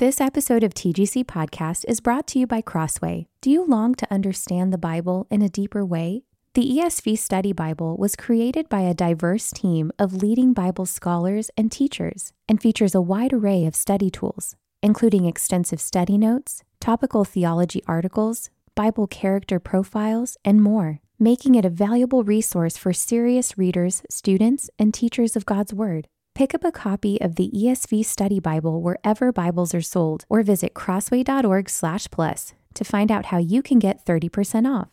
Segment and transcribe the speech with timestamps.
[0.00, 3.28] This episode of TGC Podcast is brought to you by Crossway.
[3.40, 6.24] Do you long to understand the Bible in a deeper way?
[6.54, 11.70] The ESV Study Bible was created by a diverse team of leading Bible scholars and
[11.70, 17.80] teachers and features a wide array of study tools, including extensive study notes, topical theology
[17.86, 24.68] articles, Bible character profiles, and more, making it a valuable resource for serious readers, students,
[24.76, 26.08] and teachers of God's Word.
[26.34, 30.74] Pick up a copy of the ESV Study Bible wherever Bibles are sold or visit
[30.74, 34.88] crossway.org/plus to find out how you can get 30% off.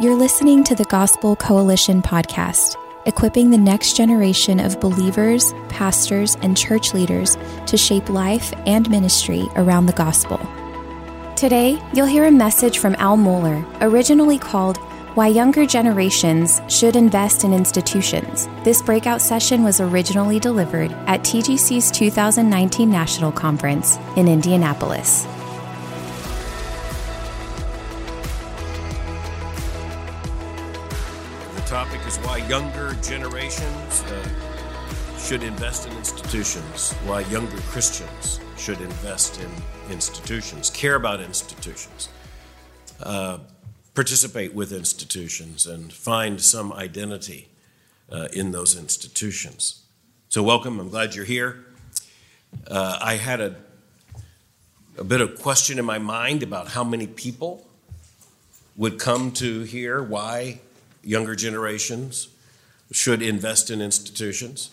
[0.00, 2.74] You're listening to the Gospel Coalition podcast,
[3.06, 9.46] equipping the next generation of believers, pastors, and church leaders to shape life and ministry
[9.54, 10.40] around the gospel.
[11.36, 14.80] Today, you'll hear a message from Al Mohler, originally called
[15.20, 18.48] why Younger Generations Should Invest in Institutions.
[18.64, 25.24] This breakout session was originally delivered at TGC's 2019 National Conference in Indianapolis.
[31.54, 34.26] The topic is why younger generations uh,
[35.18, 39.50] should invest in institutions, why younger Christians should invest in
[39.92, 42.08] institutions, care about institutions.
[43.02, 43.36] Uh,
[44.00, 47.50] participate with institutions and find some identity
[48.10, 49.82] uh, in those institutions.
[50.30, 50.80] So, welcome.
[50.80, 51.66] I'm glad you're here.
[52.66, 53.56] Uh, I had a,
[54.96, 57.66] a bit of question in my mind about how many people
[58.74, 60.60] would come to hear why
[61.04, 62.28] younger generations
[62.92, 64.70] should invest in institutions.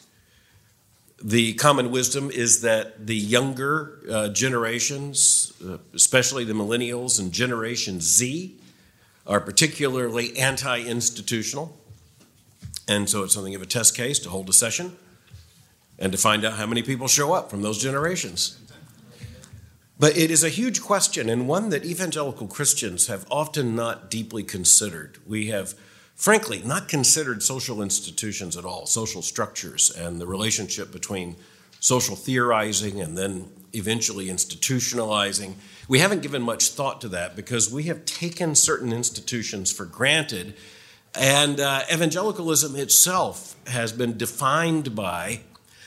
[1.21, 7.99] The common wisdom is that the younger uh, generations, uh, especially the millennials and Generation
[7.99, 8.57] Z,
[9.27, 11.77] are particularly anti institutional.
[12.87, 14.95] And so it's something of a test case to hold a session
[15.99, 18.57] and to find out how many people show up from those generations.
[19.99, 24.43] But it is a huge question and one that evangelical Christians have often not deeply
[24.43, 25.17] considered.
[25.25, 25.73] We have,
[26.15, 31.35] frankly, not considered social institutions at all, social structures, and the relationship between
[31.79, 35.55] social theorizing and then eventually institutionalizing.
[35.87, 40.55] We haven't given much thought to that because we have taken certain institutions for granted.
[41.15, 45.41] And uh, evangelicalism itself has been defined by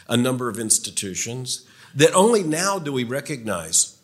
[0.09, 3.99] a number of institutions that only now do we recognize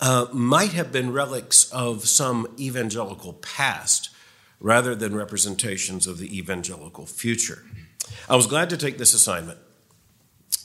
[0.00, 4.10] uh, might have been relics of some evangelical past
[4.60, 7.64] rather than representations of the evangelical future.
[8.28, 9.58] I was glad to take this assignment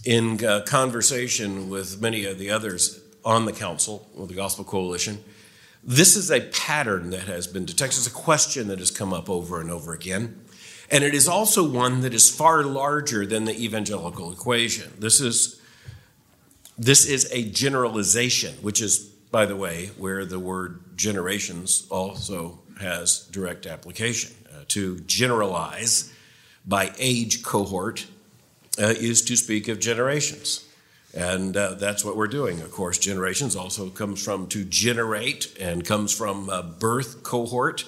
[0.06, 5.23] in uh, conversation with many of the others on the council with the Gospel Coalition,
[5.84, 7.97] this is a pattern that has been detected.
[7.97, 10.39] It's a question that has come up over and over again.
[10.89, 14.94] And it is also one that is far larger than the evangelical equation.
[15.00, 15.59] This is,
[16.78, 19.00] this is a generalization, which is,
[19.31, 24.35] by the way, where the word generations also has direct application.
[24.53, 26.13] Uh, to generalize
[26.66, 28.05] by age cohort
[28.79, 30.67] uh, is to speak of generations.
[31.13, 32.62] And uh, that's what we're doing.
[32.62, 37.85] Of course, generations also comes from to generate and comes from birth cohort.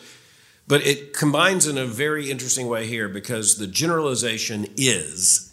[0.68, 5.52] But it combines in a very interesting way here because the generalization is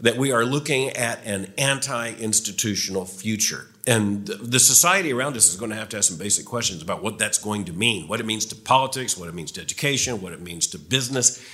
[0.00, 3.66] that we are looking at an anti institutional future.
[3.86, 7.02] And the society around us is going to have to ask some basic questions about
[7.02, 10.22] what that's going to mean, what it means to politics, what it means to education,
[10.22, 11.44] what it means to business.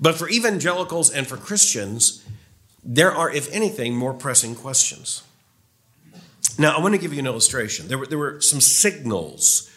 [0.00, 2.24] But for evangelicals and for Christians,
[2.90, 5.22] there are, if anything, more pressing questions.
[6.58, 7.86] Now, I want to give you an illustration.
[7.86, 9.70] There were, there were some signals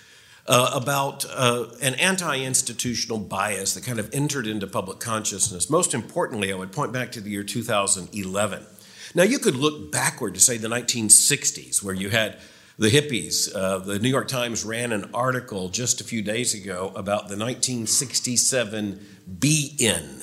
[0.48, 5.70] uh, about uh, an anti institutional bias that kind of entered into public consciousness.
[5.70, 8.66] Most importantly, I would point back to the year 2011.
[9.14, 12.38] Now, you could look backward to, say, the 1960s, where you had
[12.80, 13.54] the hippies.
[13.54, 17.36] Uh, the New York Times ran an article just a few days ago about the
[17.38, 19.06] 1967
[19.38, 20.22] Be In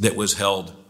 [0.00, 0.81] that was held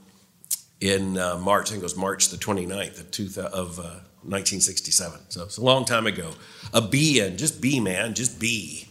[0.83, 5.21] in uh, March, I think it was March the 29th of, two, of uh, 1967.
[5.29, 6.33] So it's a long time ago.
[6.75, 8.89] A Be In, just be, man, just be.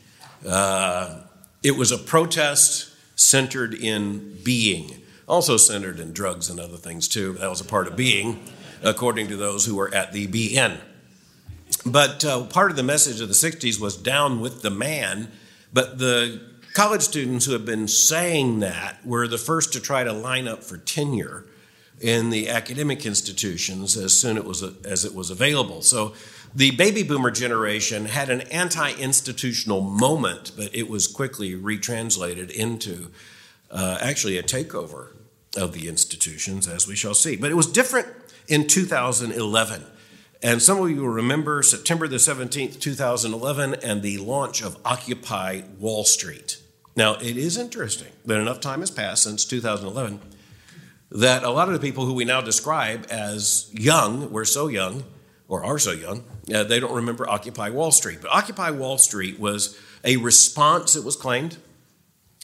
[0.47, 1.19] Uh,
[1.61, 7.33] it was a protest centered in being, also centered in drugs and other things too.
[7.33, 8.39] That was a part of being,
[8.81, 10.77] according to those who were at the Be In.
[11.85, 15.29] But uh, part of the message of the 60s was down with the man.
[15.73, 16.41] But the
[16.73, 20.63] college students who have been saying that were the first to try to line up
[20.63, 21.45] for tenure
[22.01, 25.81] in the academic institutions as soon it was, as it was available.
[25.81, 26.13] So
[26.53, 33.11] the baby boomer generation had an anti institutional moment, but it was quickly retranslated into
[33.69, 35.09] uh, actually a takeover
[35.55, 37.35] of the institutions, as we shall see.
[37.35, 38.07] But it was different
[38.47, 39.85] in 2011.
[40.43, 45.61] And some of you will remember September the 17th, 2011, and the launch of Occupy
[45.77, 46.57] Wall Street.
[46.95, 50.19] Now, it is interesting that enough time has passed since 2011
[51.11, 55.03] that a lot of the people who we now describe as young, we're so young,
[55.47, 56.23] or are so young,
[56.53, 58.19] uh, they don't remember Occupy Wall Street.
[58.21, 61.57] But Occupy Wall Street was a response, it was claimed,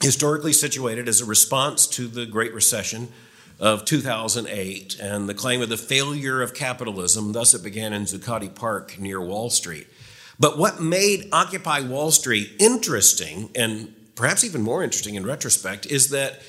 [0.02, 3.08] historically situated as a response to the Great Recession
[3.60, 7.32] of 2008 and the claim of the failure of capitalism.
[7.32, 9.88] Thus, it began in Zuccotti Park near Wall Street.
[10.40, 16.10] But what made Occupy Wall Street interesting, and perhaps even more interesting in retrospect, is
[16.10, 16.42] that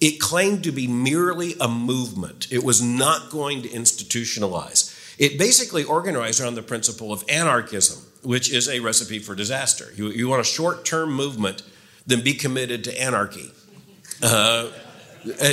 [0.00, 2.46] it claimed to be merely a movement.
[2.50, 4.94] It was not going to institutionalize.
[5.18, 9.86] It basically organized around the principle of anarchism, which is a recipe for disaster.
[9.96, 11.62] You, you want a short term movement,
[12.06, 13.50] then be committed to anarchy.
[14.22, 14.70] Uh,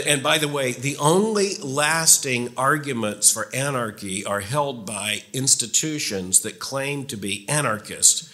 [0.07, 6.59] and by the way, the only lasting arguments for anarchy are held by institutions that
[6.59, 8.33] claim to be anarchist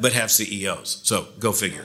[0.00, 1.00] but have CEOs.
[1.04, 1.84] So go figure.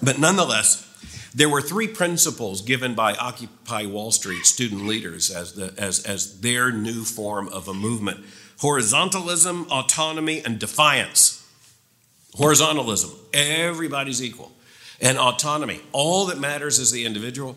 [0.00, 0.88] But nonetheless,
[1.34, 6.40] there were three principles given by Occupy Wall Street student leaders as, the, as, as
[6.40, 8.24] their new form of a movement
[8.58, 11.44] horizontalism, autonomy, and defiance.
[12.36, 14.52] Horizontalism, everybody's equal.
[15.00, 17.56] And autonomy, all that matters is the individual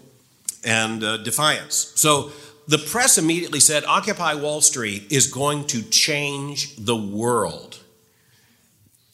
[0.63, 1.94] and uh, defiance.
[1.95, 2.31] So
[2.68, 7.80] the press immediately said Occupy Wall Street is going to change the world.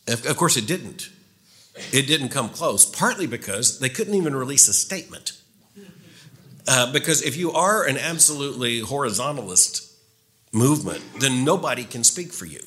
[0.07, 1.09] Of course, it didn't.
[1.91, 5.33] It didn't come close, partly because they couldn't even release a statement.
[6.67, 9.93] Uh, because if you are an absolutely horizontalist
[10.53, 12.61] movement, then nobody can speak for you.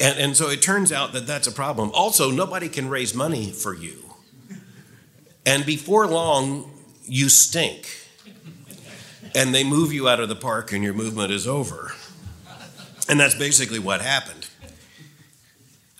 [0.00, 1.90] And, and so it turns out that that's a problem.
[1.92, 4.14] Also, nobody can raise money for you.
[5.44, 6.70] And before long,
[7.04, 7.88] you stink.
[9.34, 11.92] And they move you out of the park and your movement is over.
[13.08, 14.37] And that's basically what happened.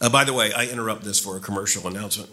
[0.00, 2.30] Uh, by the way, I interrupt this for a commercial announcement.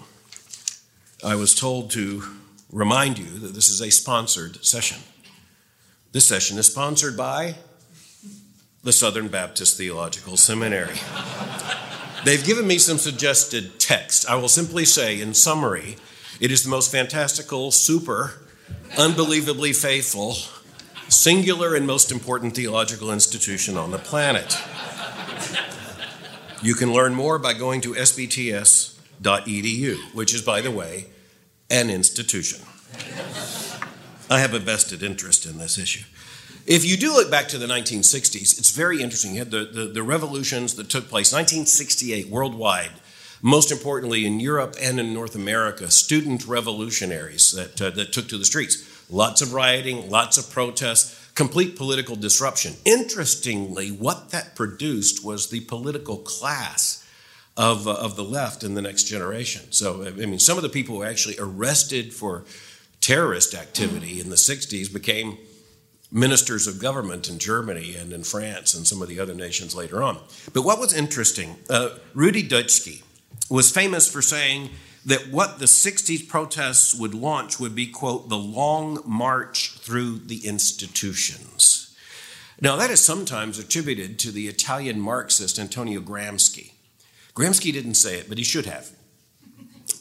[1.24, 2.24] I was told to
[2.72, 4.98] remind you that this is a sponsored session.
[6.12, 7.56] This session is sponsored by
[8.84, 10.96] the Southern Baptist Theological Seminary.
[12.24, 14.30] They've given me some suggested text.
[14.30, 15.98] I will simply say, in summary,
[16.40, 18.34] it is the most fantastical, super,
[18.96, 20.36] unbelievably faithful,
[21.08, 24.56] singular, and most important theological institution on the planet.
[26.62, 28.96] You can learn more by going to sbts.edu,
[30.14, 31.08] which is, by the way,
[31.70, 32.62] an institution.
[34.30, 36.06] I have a vested interest in this issue.
[36.66, 39.34] If you do look back to the 1960s, it's very interesting.
[39.34, 42.90] You had the, the, the, revolutions that took place, 1968 worldwide,
[43.44, 48.40] most importantly in Europe and in North America, student revolutionaries that, uh, that took to
[48.40, 48.84] the streets.
[49.12, 52.74] Lots of rioting, lots of protests, complete political disruption.
[52.86, 57.06] Interestingly, what that produced was the political class
[57.58, 59.72] of, uh, of the left in the next generation.
[59.72, 62.46] So, I mean, some of the people who were actually arrested for
[63.02, 65.38] terrorist activity in the 60s became
[66.12, 70.02] ministers of government in Germany and in France and some of the other nations later
[70.02, 70.20] on.
[70.54, 73.04] But what was interesting, uh, Rudi Dutschke
[73.50, 74.70] was famous for saying
[75.06, 80.48] that what the 60s protests would launch would be, quote, the long march through the
[80.48, 81.96] institutions.
[82.60, 86.72] Now, that is sometimes attributed to the Italian Marxist Antonio Gramsci.
[87.36, 88.92] Gramsci didn't say it, but he should have,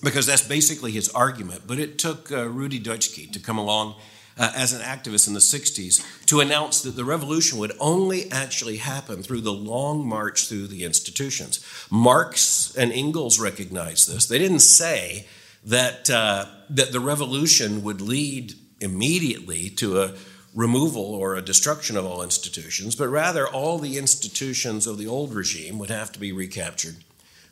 [0.03, 1.63] because that's basically his argument.
[1.67, 3.97] But it took uh, Rudi Dutschke to come along
[4.39, 8.79] uh, as an activist in the 60s to announce that the revolution would only actually
[8.79, 11.65] happen through the long march through the institutions.
[11.91, 14.27] Marx and Engels recognized this.
[14.27, 15.27] They didn't say
[15.65, 20.15] that, uh, that the revolution would lead immediately to a
[20.55, 25.35] removal or a destruction of all institutions, but rather all the institutions of the old
[25.35, 26.97] regime would have to be recaptured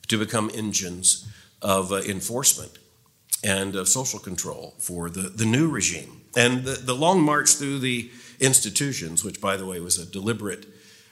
[0.08, 1.28] to become engines
[1.60, 2.78] of uh, enforcement
[3.42, 6.21] and of social control for the, the new regime.
[6.36, 8.10] And the, the long march through the
[8.40, 10.66] institutions, which, by the way, was a deliberate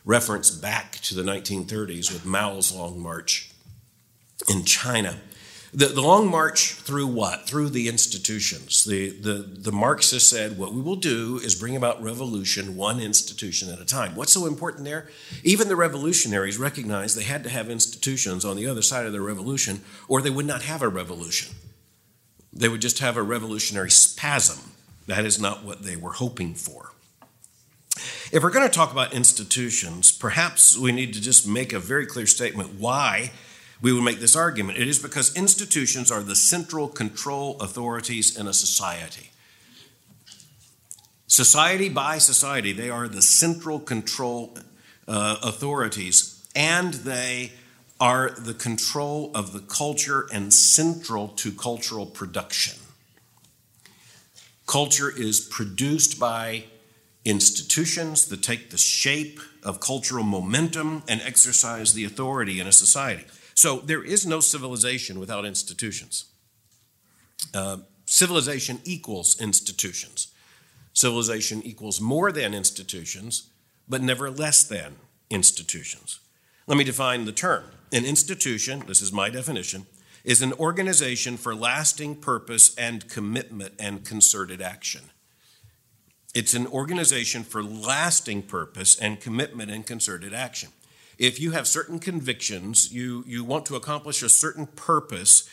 [0.05, 3.51] reference back to the 1930s with Mao's Long March
[4.49, 5.21] in China.
[5.73, 7.47] The, the long march through what?
[7.47, 8.85] Through the institutions.
[8.85, 13.71] The, the, the Marxists said, what we will do is bring about revolution one institution
[13.71, 14.17] at a time.
[14.17, 15.09] What's so important there?
[15.45, 19.21] Even the revolutionaries recognized they had to have institutions on the other side of the
[19.21, 21.55] revolution, or they would not have a revolution.
[22.53, 24.73] They would just have a revolutionary spasm.
[25.11, 26.93] That is not what they were hoping for.
[28.31, 32.07] If we're going to talk about institutions, perhaps we need to just make a very
[32.07, 33.33] clear statement why
[33.83, 34.79] we would make this argument.
[34.79, 39.31] It is because institutions are the central control authorities in a society.
[41.27, 44.57] Society by society, they are the central control
[45.09, 47.51] uh, authorities, and they
[47.99, 52.80] are the control of the culture and central to cultural production.
[54.71, 56.63] Culture is produced by
[57.25, 63.25] institutions that take the shape of cultural momentum and exercise the authority in a society.
[63.55, 66.27] So there is no civilization without institutions.
[67.53, 70.29] Uh, civilization equals institutions.
[70.93, 73.51] Civilization equals more than institutions,
[73.89, 74.95] but never less than
[75.31, 76.21] institutions.
[76.69, 77.65] Let me define the term.
[77.91, 79.87] An institution, this is my definition,
[80.25, 85.03] is an organization for lasting purpose and commitment and concerted action.
[86.35, 90.71] It's an organization for lasting purpose and commitment and concerted action
[91.21, 95.47] if you have certain convictions, you, you want to accomplish a certain purpose,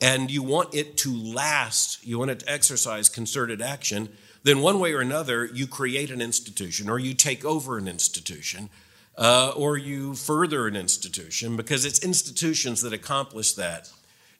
[0.00, 4.08] and you want it to last, you want it to exercise concerted action,
[4.44, 8.70] then one way or another, you create an institution or you take over an institution.
[9.18, 13.90] Uh, or you further an institution because it's institutions that accomplish that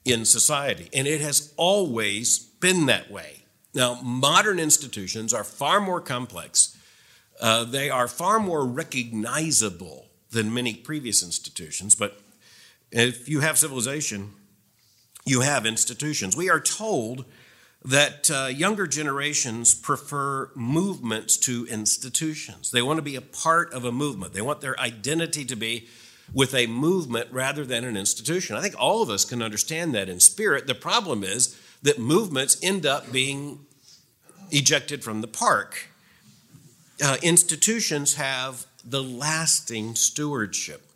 [0.05, 0.89] in society.
[0.93, 3.43] And it has always been that way.
[3.73, 6.77] Now, modern institutions are far more complex,
[7.39, 11.95] uh, they are far more recognizable than many previous institutions.
[11.95, 12.19] But
[12.91, 14.33] if you have civilization,
[15.25, 16.35] you have institutions.
[16.35, 17.25] We are told
[17.83, 22.69] that uh, younger generations prefer movements to institutions.
[22.69, 25.87] They want to be a part of a movement, they want their identity to be
[26.33, 28.55] with a movement rather than an institution.
[28.55, 30.67] I think all of us can understand that in spirit.
[30.67, 33.65] The problem is that movements end up being
[34.51, 35.89] ejected from the park.
[37.03, 40.87] Uh, institutions have the lasting stewardship.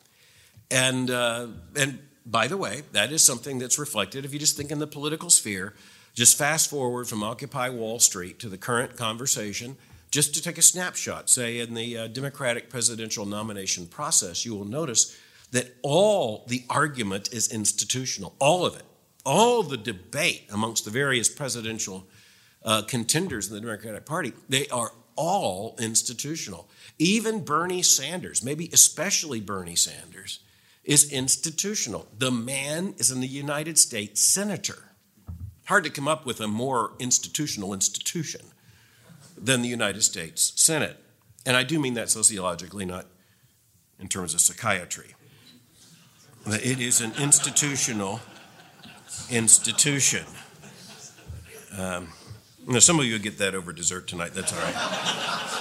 [0.71, 4.25] And, uh, and by the way, that is something that's reflected.
[4.25, 5.73] If you just think in the political sphere,
[6.13, 9.75] just fast forward from Occupy Wall Street to the current conversation,
[10.11, 14.65] just to take a snapshot, say in the uh, Democratic presidential nomination process, you will
[14.65, 15.17] notice
[15.51, 18.83] that all the argument is institutional, all of it.
[19.25, 22.07] All the debate amongst the various presidential
[22.63, 26.69] uh, contenders in the Democratic Party, they are all institutional.
[26.99, 30.39] Even Bernie Sanders, maybe especially Bernie Sanders,
[30.83, 32.07] is institutional.
[32.17, 34.91] The man is in the United States senator.
[35.65, 38.41] Hard to come up with a more institutional institution
[39.35, 40.97] than the United States Senate.
[41.45, 43.07] And I do mean that sociologically, not
[43.99, 45.14] in terms of psychiatry.
[46.47, 48.19] It is an institutional
[49.31, 50.25] institution.
[51.75, 52.09] Um,
[52.67, 54.33] now, some of you will get that over dessert tonight.
[54.33, 55.55] That's all right.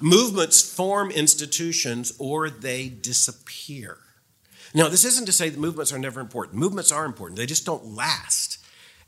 [0.00, 3.98] Movements form institutions or they disappear.
[4.74, 6.56] Now, this isn't to say that movements are never important.
[6.56, 8.58] Movements are important, they just don't last.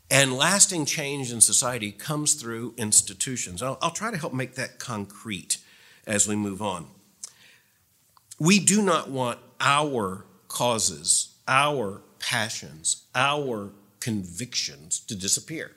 [0.09, 3.63] And lasting change in society comes through institutions.
[3.63, 5.57] I'll, I'll try to help make that concrete
[6.05, 6.87] as we move on.
[8.41, 15.75] We do not want our causes, our passions, our convictions to disappear.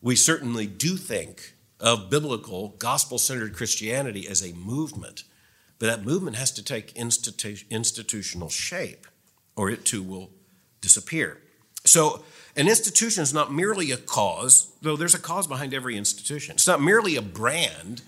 [0.00, 5.24] We certainly do think of biblical, gospel centered Christianity as a movement,
[5.80, 9.08] but that movement has to take institu- institutional shape
[9.56, 10.30] or it too will
[10.80, 11.38] disappear.
[11.84, 12.22] So,
[12.54, 16.54] an institution is not merely a cause, though there's a cause behind every institution.
[16.54, 18.02] It's not merely a brand,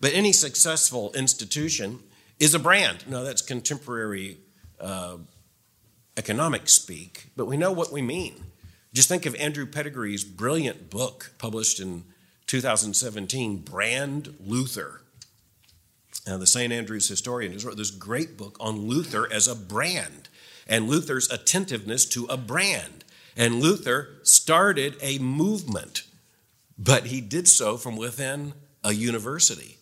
[0.00, 1.98] but any successful institution
[2.38, 3.04] is a brand.
[3.08, 4.38] Now, that's contemporary
[4.80, 5.18] uh,
[6.16, 8.44] economic speak, but we know what we mean.
[8.92, 12.04] Just think of Andrew Pettigree's brilliant book published in
[12.46, 15.00] 2017, Brand Luther.
[16.26, 16.72] Now, the St.
[16.72, 20.28] Andrews historian has wrote this great book on Luther as a brand
[20.66, 23.04] and Luther's attentiveness to a brand.
[23.36, 26.04] And Luther started a movement
[26.78, 29.78] but he did so from within a university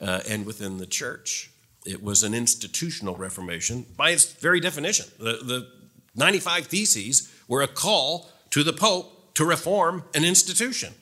[0.00, 1.49] uh, and within the church.
[1.86, 5.06] It was an institutional reformation by its very definition.
[5.18, 5.68] The, the
[6.14, 10.94] 95 Theses were a call to the Pope to reform an institution.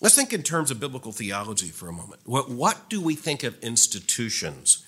[0.00, 2.22] Let's think in terms of biblical theology for a moment.
[2.24, 4.82] What, what do we think of institutions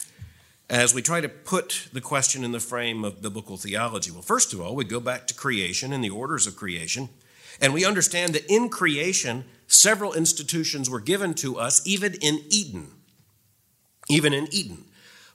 [0.70, 4.10] as we try to put the question in the frame of biblical theology?
[4.10, 7.10] Well, first of all, we go back to creation and the orders of creation,
[7.60, 12.88] and we understand that in creation, several institutions were given to us, even in Eden.
[14.12, 14.84] Even in Eden.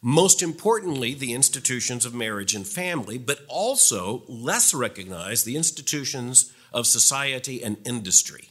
[0.02, 6.86] Most importantly, the institutions of marriage and family, but also less recognized, the institutions of
[6.86, 8.50] society and industry.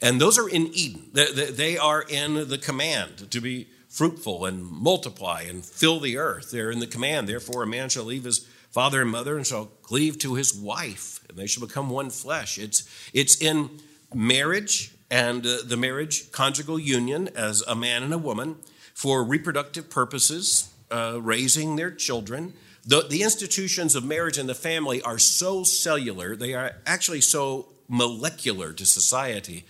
[0.00, 1.10] And those are in Eden.
[1.12, 6.50] They are in the command to be fruitful and multiply and fill the earth.
[6.50, 7.28] They're in the command.
[7.28, 11.20] Therefore, a man shall leave his father and mother and shall cleave to his wife,
[11.28, 12.58] and they shall become one flesh.
[12.58, 13.80] It's, it's in
[14.12, 18.56] marriage and uh, the marriage conjugal union as a man and a woman
[19.02, 22.52] for reproductive purposes, uh, raising their children.
[22.86, 27.66] The, the institutions of marriage and the family are so cellular, they are actually so
[27.88, 29.64] molecular to society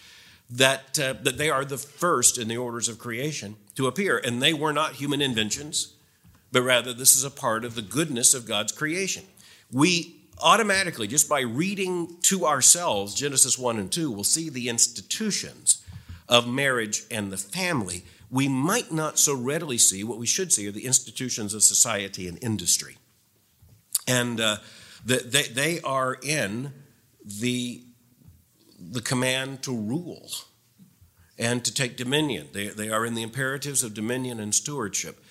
[0.50, 4.18] that, uh, that they are the first in the orders of creation to appear.
[4.18, 5.94] And they were not human inventions,
[6.52, 9.24] but rather this is a part of the goodness of God's creation.
[9.72, 15.82] We automatically, just by reading to ourselves Genesis 1 and 2, will see the institutions
[16.28, 18.04] of marriage and the family.
[18.32, 22.26] We might not so readily see what we should see are the institutions of society
[22.26, 22.96] and industry.
[24.08, 24.56] And uh,
[25.04, 26.72] the, they, they are in
[27.24, 27.84] the
[28.90, 30.28] the command to rule
[31.38, 32.48] and to take dominion.
[32.52, 35.24] They, they are in the imperatives of dominion and stewardship.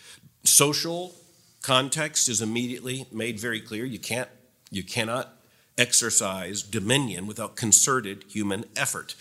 [0.44, 1.14] Social
[1.62, 3.86] context is immediately made very clear.
[3.86, 4.30] You can't,
[4.70, 5.34] you cannot
[5.78, 9.16] exercise dominion without concerted human effort.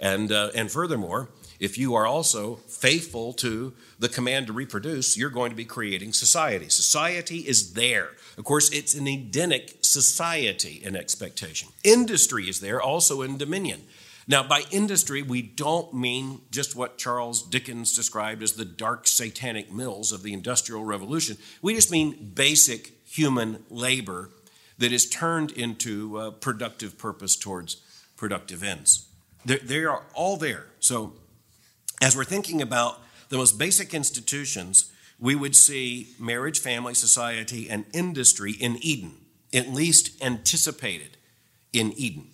[0.00, 5.30] And, uh, and furthermore, if you are also faithful to the command to reproduce, you're
[5.30, 6.68] going to be creating society.
[6.68, 8.10] Society is there.
[8.36, 11.70] Of course, it's an Edenic society in expectation.
[11.82, 13.82] Industry is there also in dominion.
[14.28, 19.72] Now, by industry, we don't mean just what Charles Dickens described as the dark satanic
[19.72, 21.38] mills of the Industrial Revolution.
[21.62, 24.30] We just mean basic human labor
[24.78, 27.76] that is turned into uh, productive purpose towards
[28.16, 29.06] productive ends.
[29.44, 30.66] They are all there.
[30.80, 31.12] So,
[32.00, 37.86] as we're thinking about the most basic institutions, we would see marriage, family, society, and
[37.92, 39.14] industry in Eden,
[39.52, 41.16] at least anticipated
[41.72, 42.28] in Eden.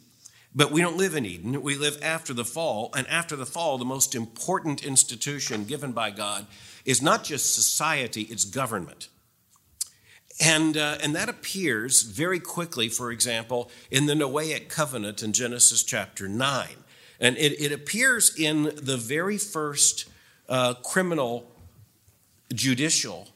[0.54, 1.62] But we don't live in Eden.
[1.62, 2.90] We live after the fall.
[2.94, 6.46] And after the fall, the most important institution given by God
[6.84, 9.08] is not just society, it's government.
[10.40, 15.82] And, uh, and that appears very quickly, for example, in the Noahic covenant in Genesis
[15.82, 16.68] chapter 9.
[17.20, 20.08] And it, it appears in the very first
[20.48, 21.50] uh, criminal
[22.52, 23.28] judicial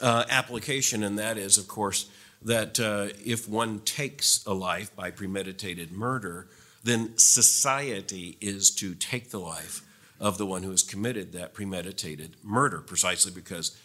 [0.00, 2.08] uh, application, and that is, of course,
[2.42, 6.48] that uh, if one takes a life by premeditated murder,
[6.82, 9.82] then society is to take the life
[10.20, 13.76] of the one who has committed that premeditated murder, precisely because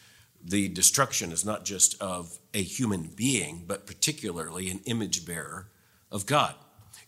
[0.44, 5.68] the destruction is not just of a human being, but particularly an image bearer
[6.12, 6.56] of God.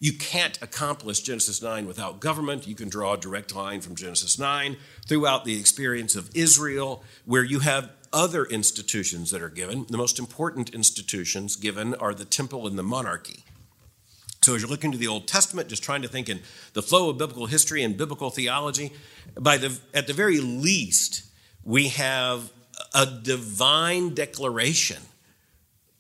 [0.02, 2.66] You can't accomplish Genesis 9 without government.
[2.66, 4.76] You can draw a direct line from Genesis 9
[5.08, 9.86] throughout the experience of Israel, where you have other institutions that are given.
[9.88, 13.44] The most important institutions given are the temple and the monarchy.
[14.42, 16.40] So, as you're looking to the Old Testament, just trying to think in
[16.74, 18.94] the flow of biblical history and biblical theology,
[19.40, 21.26] by the, at the very least,
[21.64, 22.52] we have
[22.96, 24.98] a divine declaration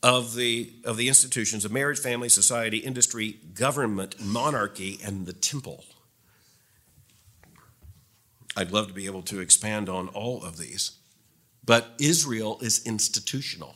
[0.04, 5.84] of the, of the institutions of marriage, family, society, industry, government, monarchy, and the temple.
[8.58, 10.98] I'd love to be able to expand on all of these.
[11.64, 13.76] But Israel is institutional.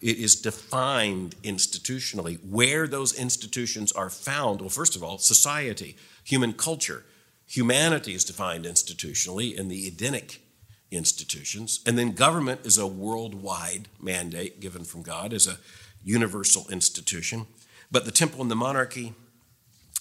[0.00, 2.38] It is defined institutionally.
[2.48, 7.04] Where those institutions are found, well, first of all, society, human culture.
[7.46, 10.43] Humanity is defined institutionally in the Edenic
[10.96, 11.80] institutions.
[11.86, 15.58] And then government is a worldwide mandate given from God as a
[16.02, 17.46] universal institution.
[17.90, 19.14] But the temple and the monarchy,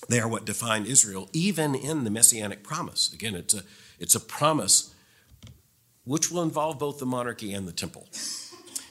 [0.09, 3.11] they are what define Israel, even in the messianic promise.
[3.13, 3.63] Again, it's a,
[3.99, 4.93] it's a promise
[6.05, 8.07] which will involve both the monarchy and the temple.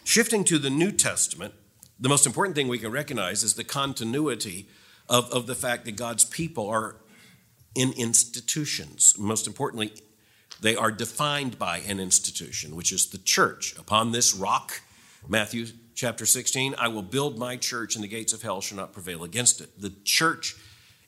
[0.05, 1.55] Shifting to the New Testament,
[2.01, 4.67] the most important thing we can recognize is the continuity
[5.09, 6.97] of, of the fact that God's people are
[7.75, 9.15] in institutions.
[9.19, 9.93] Most importantly,
[10.63, 13.77] they are defined by an institution, which is the church.
[13.77, 14.81] Upon this rock,
[15.29, 18.93] Matthew chapter 16, I will build my church, and the gates of hell shall not
[18.93, 19.81] prevail against it.
[19.81, 20.57] The church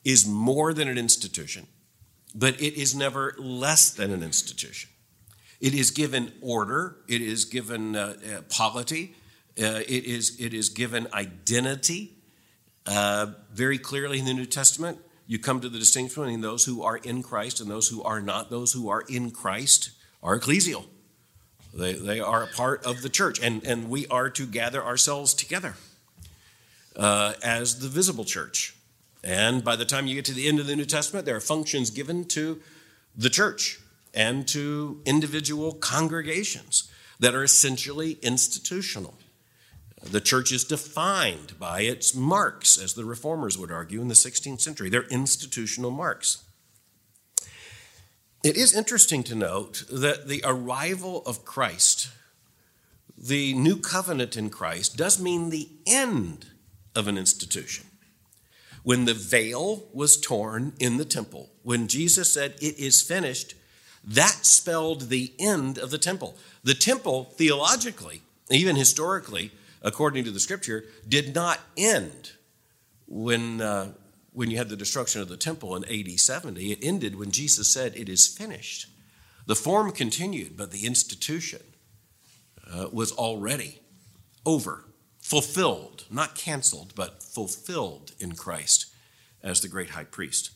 [0.05, 1.69] is more than an institution,
[2.35, 4.91] but it is never less than an institution.
[5.61, 9.15] It is given order, it is given uh, uh, polity,
[9.57, 12.11] uh, it, is, it is given identity.
[12.87, 16.83] Uh, very clearly in the New Testament, you come to the distinction between those who
[16.83, 18.51] are in Christ and those who are not.
[18.51, 19.91] Those who are in Christ
[20.23, 20.85] are ecclesial.
[21.73, 25.35] They, they are a part of the church, and, and we are to gather ourselves
[25.35, 25.75] together
[26.95, 28.77] uh, as the visible church.
[29.25, 31.41] And by the time you get to the end of the New Testament, there are
[31.41, 32.61] functions given to
[33.17, 33.81] the church
[34.13, 39.15] and to individual congregations that are essentially institutional.
[40.11, 44.61] The church is defined by its marks, as the reformers would argue in the 16th
[44.61, 44.91] century.
[44.91, 46.45] They're institutional marks.
[48.43, 52.11] It is interesting to note that the arrival of Christ,
[53.17, 56.49] the new covenant in Christ, does mean the end
[56.95, 57.87] of an institution.
[58.83, 63.55] When the veil was torn in the temple, when Jesus said, It is finished,
[64.05, 66.37] that spelled the end of the temple.
[66.63, 69.53] The temple, theologically, even historically,
[69.85, 72.33] according to the scripture, did not end
[73.07, 73.93] when, uh,
[74.33, 76.73] when you had the destruction of the temple in AD 70.
[76.73, 78.89] It ended when Jesus said, It is finished.
[79.47, 81.61] The form continued, but the institution
[82.73, 83.81] uh, was already
[84.47, 84.87] over,
[85.21, 88.87] fulfilled, not canceled, but fulfilled in Christ
[89.43, 90.51] as the great high priest.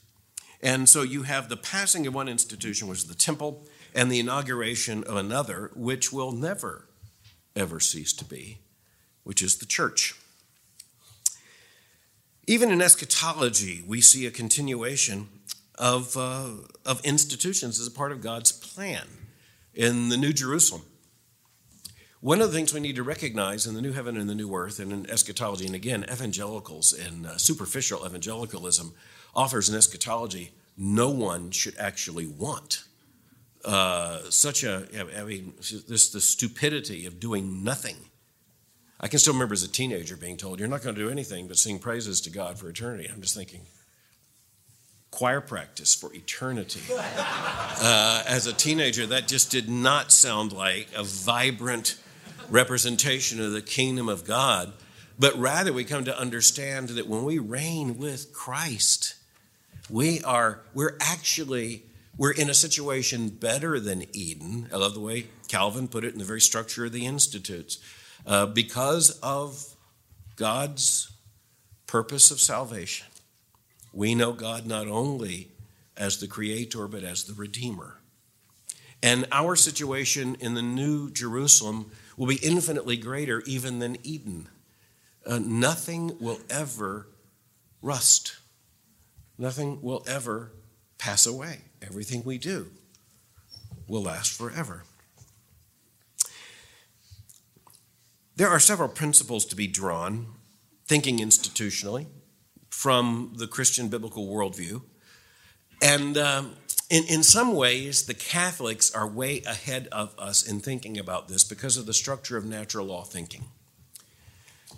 [0.62, 4.21] And so you have the passing of one institution, which is the temple, and the
[4.21, 6.88] inauguration of another, which will never,
[7.55, 8.59] ever cease to be,
[9.29, 10.14] which is the church.
[12.47, 15.29] Even in eschatology, we see a continuation
[15.75, 16.47] of, uh,
[16.87, 19.07] of institutions as a part of God's plan
[19.75, 20.81] in the New Jerusalem.
[22.23, 24.55] One of the things we need to recognize in the new heaven and the new
[24.55, 28.95] earth, and in eschatology, and again, evangelicals and uh, superficial evangelicalism
[29.35, 32.85] offers an eschatology no one should actually want.
[33.62, 35.53] Uh, such a, I mean,
[35.87, 37.97] this the stupidity of doing nothing.
[39.00, 41.46] I can still remember as a teenager being told, "You're not going to do anything
[41.46, 43.62] but sing praises to God for eternity." I'm just thinking,
[45.11, 46.80] choir practice for eternity.
[47.80, 51.96] Uh, as a teenager, that just did not sound like a vibrant
[52.50, 54.72] representation of the kingdom of God,
[55.16, 59.14] but rather we come to understand that when we reign with Christ,
[59.88, 61.84] we are, we're actually,
[62.16, 64.68] we're in a situation better than Eden.
[64.72, 67.78] I love the way Calvin put it in the very structure of the Institutes.
[68.26, 69.74] Uh, because of
[70.37, 71.11] God's
[71.87, 73.07] purpose of salvation,
[73.92, 75.48] we know God not only
[75.96, 77.98] as the creator, but as the redeemer.
[79.02, 84.48] And our situation in the New Jerusalem will be infinitely greater even than Eden.
[85.24, 87.07] Uh, nothing will ever
[87.81, 88.37] rust.
[89.37, 90.52] Nothing will ever
[90.98, 91.61] pass away.
[91.81, 92.68] Everything we do
[93.87, 94.83] will last forever.
[98.38, 100.29] There are several principles to be drawn,
[100.87, 102.07] thinking institutionally,
[102.70, 104.83] from the Christian biblical worldview.
[105.83, 106.53] And um,
[106.88, 111.42] in, in some ways, the Catholics are way ahead of us in thinking about this
[111.42, 113.46] because of the structure of natural law thinking.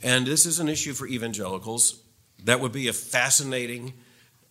[0.03, 2.01] And this is an issue for evangelicals.
[2.43, 3.93] That would be a fascinating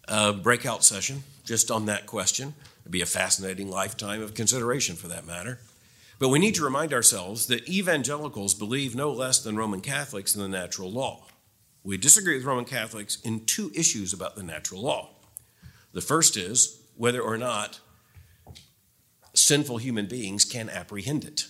[0.08, 2.54] uh, breakout session just on that question.
[2.84, 5.58] It'd be a fascinating lifetime of consideration for that matter.
[6.20, 10.42] But we need to remind ourselves that evangelicals believe no less than Roman Catholics in
[10.42, 11.26] the natural law.
[11.82, 15.12] We disagree with Roman Catholics in two issues about the natural law.
[15.94, 17.80] The first is whether or not
[19.34, 21.46] sinful human beings can apprehend it.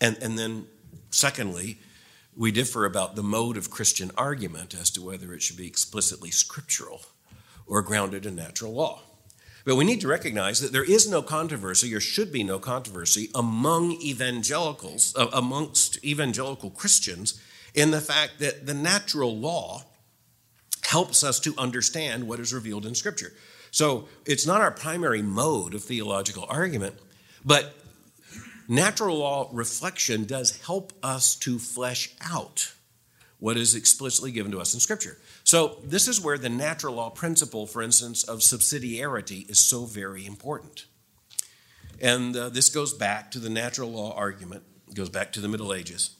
[0.00, 0.66] And, and then,
[1.10, 1.78] secondly,
[2.36, 6.30] we differ about the mode of Christian argument as to whether it should be explicitly
[6.30, 7.02] scriptural
[7.66, 9.02] or grounded in natural law.
[9.64, 13.30] But we need to recognize that there is no controversy, or should be no controversy,
[13.34, 17.40] among evangelicals, uh, amongst evangelical Christians,
[17.74, 19.84] in the fact that the natural law
[20.84, 23.32] helps us to understand what is revealed in Scripture.
[23.70, 26.96] So it's not our primary mode of theological argument,
[27.44, 27.74] but
[28.70, 32.72] Natural law reflection does help us to flesh out
[33.40, 35.18] what is explicitly given to us in Scripture.
[35.44, 40.26] So, this is where the natural law principle, for instance, of subsidiarity is so very
[40.26, 40.84] important.
[42.00, 45.48] And uh, this goes back to the natural law argument, it goes back to the
[45.48, 46.14] Middle Ages,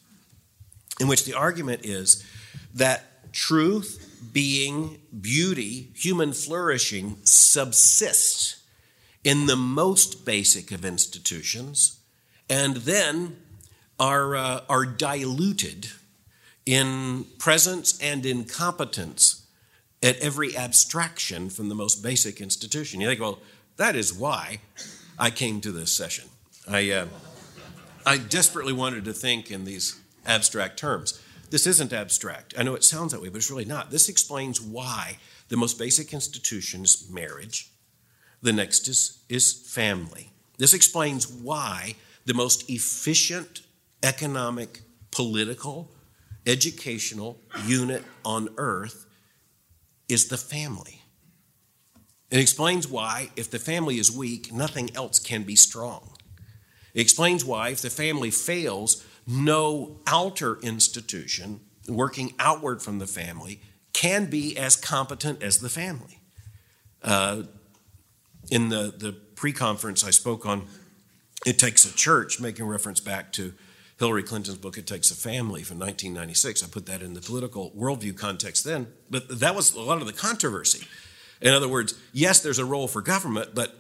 [0.99, 2.27] in which the argument is
[2.75, 8.63] that truth, being, beauty, human flourishing subsists
[9.23, 12.01] in the most basic of institutions
[12.49, 13.37] and then
[13.99, 15.89] are, uh, are diluted
[16.67, 19.47] in presence and in competence
[20.03, 23.01] at every abstraction from the most basic institution.
[23.01, 23.39] You think, well,
[23.77, 24.61] that is why
[25.19, 26.25] I came to this session.
[26.69, 27.07] I, uh,
[28.07, 31.21] I desperately wanted to think in these abstract terms.
[31.51, 32.55] This isn't abstract.
[32.57, 33.91] I know it sounds that way, but it's really not.
[33.91, 35.19] This explains why
[35.49, 37.71] the most basic institution is marriage,
[38.41, 40.31] the next is, is family.
[40.59, 43.63] This explains why the most efficient
[44.03, 45.91] economic, political,
[46.47, 49.07] educational unit on earth
[50.09, 51.03] is the family.
[52.31, 56.17] It explains why, if the family is weak, nothing else can be strong.
[56.95, 63.61] It explains why, if the family fails, no outer institution working outward from the family
[63.93, 66.21] can be as competent as the family.
[67.03, 67.43] Uh,
[68.51, 70.67] in the, the pre conference I spoke on,
[71.47, 73.55] it takes a church, making reference back to
[74.01, 76.65] Hillary Clinton's book, It Takes a Family from 1996.
[76.65, 80.07] I put that in the political worldview context then, but that was a lot of
[80.07, 80.89] the controversy.
[81.43, 83.75] In other words, yes, there's a role for government, but,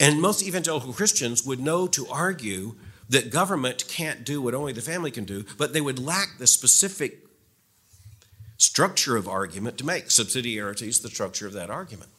[0.00, 2.74] and most evangelical Christians would know to argue
[3.10, 6.46] that government can't do what only the family can do, but they would lack the
[6.46, 7.18] specific
[8.56, 10.06] structure of argument to make.
[10.06, 12.10] Subsidiarity is the structure of that argument.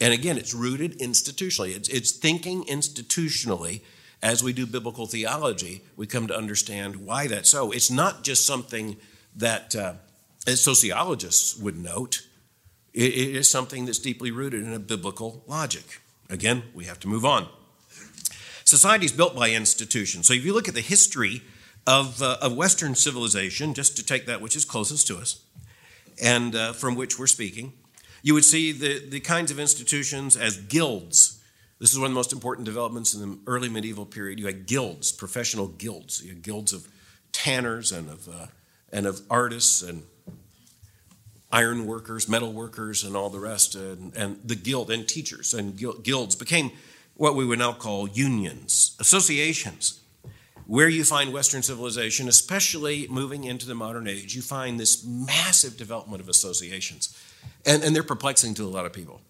[0.00, 1.74] And again, it's rooted institutionally.
[1.74, 3.80] It's, it's thinking institutionally
[4.22, 7.70] as we do biblical theology, we come to understand why that's so.
[7.70, 8.96] It's not just something
[9.36, 9.94] that uh,
[10.46, 12.26] sociologists would note,
[12.92, 16.00] it, it is something that's deeply rooted in a biblical logic.
[16.28, 17.48] Again, we have to move on.
[18.64, 20.26] Society is built by institutions.
[20.26, 21.42] So if you look at the history
[21.86, 25.42] of, uh, of Western civilization, just to take that which is closest to us,
[26.22, 27.72] and uh, from which we're speaking,
[28.22, 31.39] you would see the, the kinds of institutions as guilds.
[31.80, 34.38] This is one of the most important developments in the early medieval period.
[34.38, 36.22] You had guilds, professional guilds.
[36.22, 36.86] You had guilds of
[37.32, 38.46] tanners and of, uh,
[38.92, 40.02] and of artists and
[41.50, 43.74] iron workers, metal workers, and all the rest.
[43.74, 46.70] And, and the guild and teachers and guilds became
[47.14, 50.00] what we would now call unions, associations
[50.70, 55.76] where you find Western civilization, especially moving into the modern age, you find this massive
[55.76, 57.20] development of associations.
[57.66, 59.20] And, and they're perplexing to a lot of people.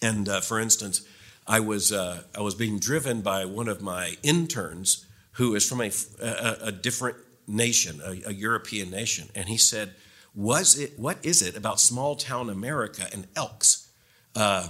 [0.00, 1.02] And uh, for instance,
[1.48, 5.80] I was, uh, I was being driven by one of my interns who is from
[5.80, 9.28] a, a, a different nation, a, a, European nation.
[9.34, 9.94] And he said,
[10.34, 13.88] Was it, What is it about small town America and elks?
[14.36, 14.68] Uh,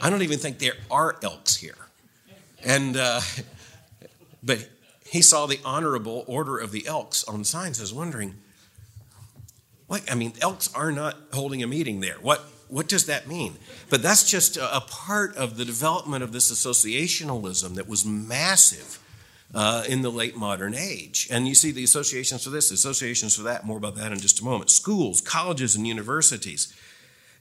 [0.00, 1.76] I don't even think there are elks here.
[2.64, 3.20] And, uh,
[4.42, 4.68] but
[5.04, 7.78] he saw the honorable order of the elks on signs.
[7.78, 8.36] Was wondering,
[9.86, 10.10] what?
[10.10, 12.16] I mean, elks are not holding a meeting there.
[12.20, 13.56] What, what does that mean?
[13.88, 18.98] But that's just a, part of the development of this associationalism that was massive
[19.54, 21.28] uh, in the late modern age.
[21.30, 24.40] And you see the associations for this, associations for that, more about that in just
[24.40, 24.70] a moment.
[24.70, 26.74] Schools, colleges, and universities.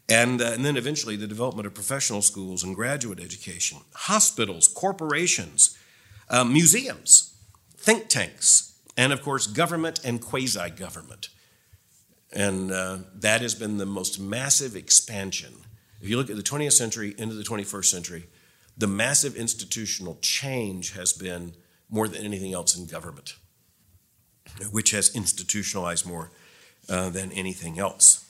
[0.07, 5.75] And, uh, and then eventually the development of professional schools and graduate education, hospitals, corporations,
[6.29, 7.35] uh, museums
[7.85, 11.29] think tanks, and of course, government and quasi government.
[12.33, 15.53] And uh, that has been the most massive expansion.
[16.01, 18.25] If you look at the 20th century into the 21st century,
[18.77, 21.53] the massive institutional change has been
[21.89, 23.35] more than anything else in government,
[24.71, 26.31] which has institutionalized more
[26.89, 28.25] uh, than anything else.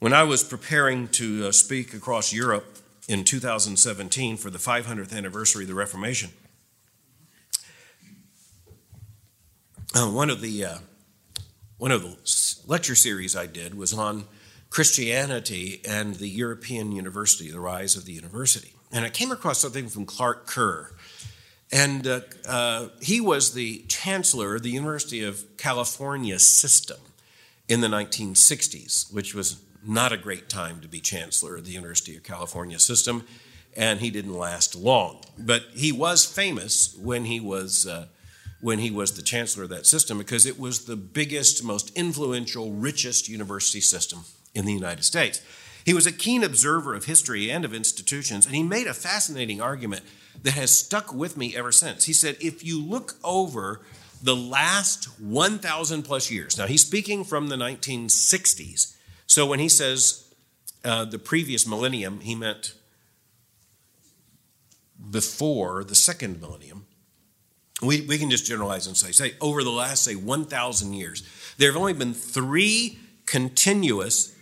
[0.00, 5.64] When I was preparing to uh, speak across Europe in 2017 for the 500th anniversary
[5.64, 6.30] of the Reformation,
[9.94, 10.78] uh, one of the uh,
[11.78, 12.16] one of the
[12.66, 14.24] lecture series I did was on
[14.68, 19.88] Christianity and the European University, the rise of the university, and I came across something
[19.88, 20.90] from Clark Kerr,
[21.70, 26.98] and uh, uh, he was the chancellor of the University of California system
[27.68, 32.16] in the 1960s, which was not a great time to be chancellor of the University
[32.16, 33.24] of California system,
[33.76, 35.22] and he didn't last long.
[35.38, 38.06] But he was famous when he was uh,
[38.60, 42.72] when he was the chancellor of that system because it was the biggest, most influential,
[42.72, 44.20] richest university system
[44.54, 45.40] in the United States.
[45.84, 49.60] He was a keen observer of history and of institutions, and he made a fascinating
[49.60, 50.02] argument
[50.42, 52.04] that has stuck with me ever since.
[52.04, 53.80] He said, if you look over
[54.22, 58.96] the last 1,000 plus years, now he's speaking from the 1960s.
[59.26, 60.34] So when he says
[60.84, 62.74] uh, the previous millennium, he meant
[65.10, 66.87] before the second millennium
[67.82, 71.22] we, we can just generalize and say, say, over the last, say, 1,000 years,
[71.58, 74.34] there have only been three continuous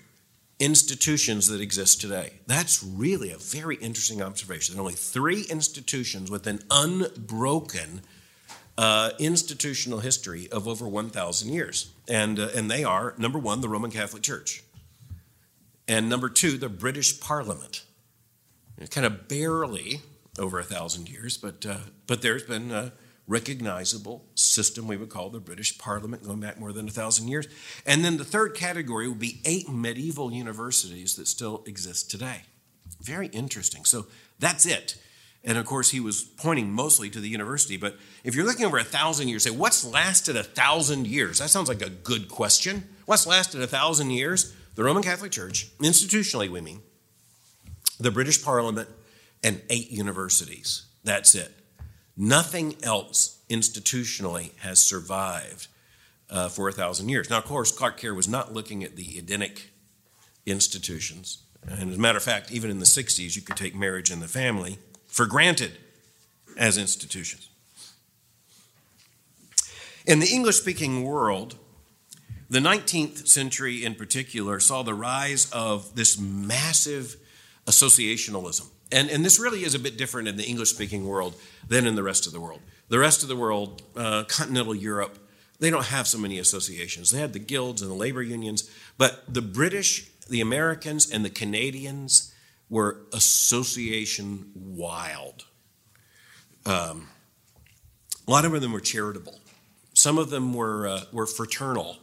[0.59, 2.33] institutions that exist today.
[2.47, 4.75] That's really a very interesting observation.
[4.75, 8.01] There are only three institutions with an unbroken
[8.79, 11.93] uh, institutional history of over 1,000 years.
[12.09, 14.63] And, uh, and they are number one, the Roman Catholic Church,
[15.89, 17.85] and number two, the British Parliament.
[18.91, 20.01] kind of barely
[20.39, 22.93] over a thousand years, but, uh, but there's been a
[23.29, 27.49] recognizable system we would call the British Parliament going back more than a thousand years.
[27.85, 32.43] And then the third category would be eight medieval universities that still exist today.
[33.01, 33.85] Very interesting.
[33.85, 34.07] So
[34.39, 34.97] that's it.
[35.45, 37.77] And of course, he was pointing mostly to the university.
[37.77, 41.39] But if you're looking over a thousand years, say, what's lasted a thousand years?
[41.39, 42.89] That sounds like a good question.
[43.07, 44.55] What's lasted a thousand years?
[44.75, 46.81] The Roman Catholic Church, institutionally, we mean,
[47.99, 48.89] the British Parliament,
[49.43, 50.87] and eight universities.
[51.05, 51.53] That's it.
[52.17, 55.69] Nothing else institutionally has survived
[56.31, 57.29] uh, for a thousand years.
[57.31, 59.71] Now, of course, Clark Kerr was not looking at the Edenic
[60.47, 61.39] institutions.
[61.69, 64.23] And as a matter of fact, even in the 60s, you could take marriage and
[64.23, 65.73] the family for granted
[66.57, 67.49] as institutions.
[70.07, 71.57] In the English speaking world,
[72.49, 77.17] the 19th century in particular saw the rise of this massive
[77.67, 78.69] associationalism.
[78.93, 81.35] And, and this really is a bit different in the English speaking world
[81.69, 82.61] than in the rest of the world.
[82.89, 85.19] The rest of the world, uh, continental Europe,
[85.59, 87.11] they don't have so many associations.
[87.11, 91.31] They had the guilds and the labor unions, but the British, the Americans, and the
[91.31, 92.33] Canadians
[92.69, 95.47] were association wild.
[96.65, 97.09] Um,
[98.27, 99.41] a lot of them were charitable.
[99.95, 101.99] Some of them were, uh, were fraternal,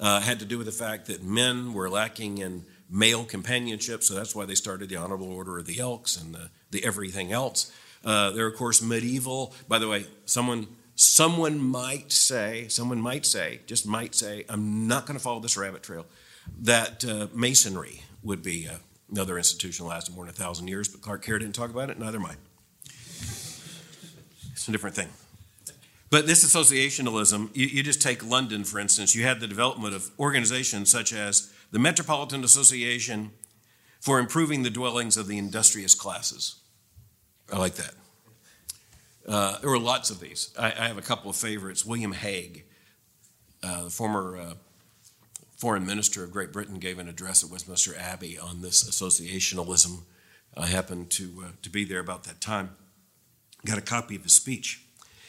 [0.00, 4.14] uh, had to do with the fact that men were lacking in male companionship, so
[4.14, 7.72] that's why they started the Honorable Order of the Elks and the, the everything else.
[8.04, 9.54] Uh, they're, of course, medieval.
[9.68, 15.06] By the way, someone someone might say, someone might say, just might say, I'm not
[15.06, 16.06] going to follow this rabbit trail,
[16.60, 18.76] that uh, masonry would be uh,
[19.10, 21.98] another institution lasted more than a thousand years, but Clark Kerr didn't talk about it,
[21.98, 22.36] neither might.
[24.52, 25.08] It's a different thing.
[26.10, 30.10] But this associationalism, you, you, just take London, for instance, you had the development of
[30.18, 33.32] organizations such as the Metropolitan Association
[34.00, 36.60] for Improving the Dwellings of the Industrious Classes.
[37.52, 37.94] I like that.
[39.26, 40.54] Uh, there were lots of these.
[40.56, 41.84] I, I, have a couple of favorites.
[41.84, 42.62] William Hague,
[43.64, 44.54] uh, the former uh,
[45.56, 50.02] foreign minister of Great Britain, gave an address at Westminster Abbey on this associationalism.
[50.56, 52.76] I happened to, uh, to be there about that time.
[53.66, 54.83] Got a copy of his speech.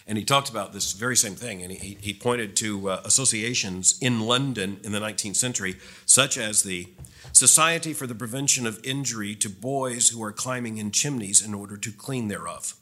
[0.08, 1.64] And he talked about this very same thing.
[1.64, 6.64] And he, he pointed to uh, associations in London in the 19th century, such as
[6.64, 6.88] the
[7.32, 11.76] Society for the Prevention of Injury to Boys Who Are Climbing in Chimneys in Order
[11.78, 12.76] to Clean Thereof.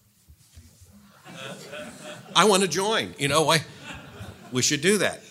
[2.35, 3.15] I want to join.
[3.17, 3.61] You know, I,
[4.51, 5.21] we should do that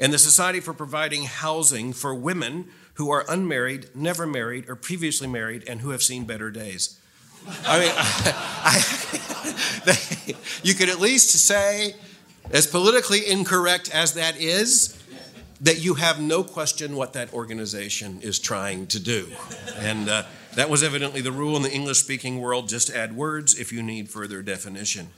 [0.00, 5.28] and the Society for Providing Housing for Women who are unmarried, never married, or previously
[5.28, 6.99] married, and who have seen better days.
[7.66, 11.94] I mean, I, they, you could at least say,
[12.50, 14.96] as politically incorrect as that is,
[15.60, 19.28] that you have no question what that organization is trying to do.
[19.78, 20.22] And uh,
[20.54, 23.82] that was evidently the rule in the English speaking world just add words if you
[23.82, 25.08] need further definition.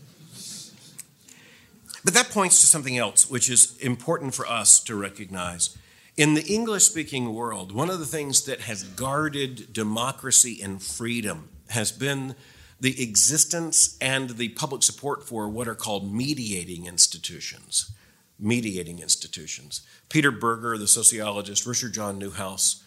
[2.04, 5.78] But that points to something else, which is important for us to recognize.
[6.16, 11.48] In the English speaking world, one of the things that has guarded democracy and freedom
[11.72, 12.34] has been
[12.80, 17.92] the existence and the public support for what are called mediating institutions.
[18.38, 19.82] Mediating institutions.
[20.08, 22.82] Peter Berger, the sociologist, Richard John Neuhaus,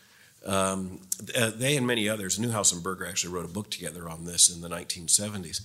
[0.45, 0.99] um,
[1.57, 4.61] they and many others, Neuhaus and Berger actually wrote a book together on this in
[4.61, 5.61] the 1970s.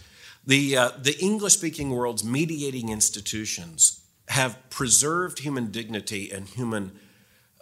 [0.47, 6.93] The, uh, the English speaking world's mediating institutions have preserved human dignity and human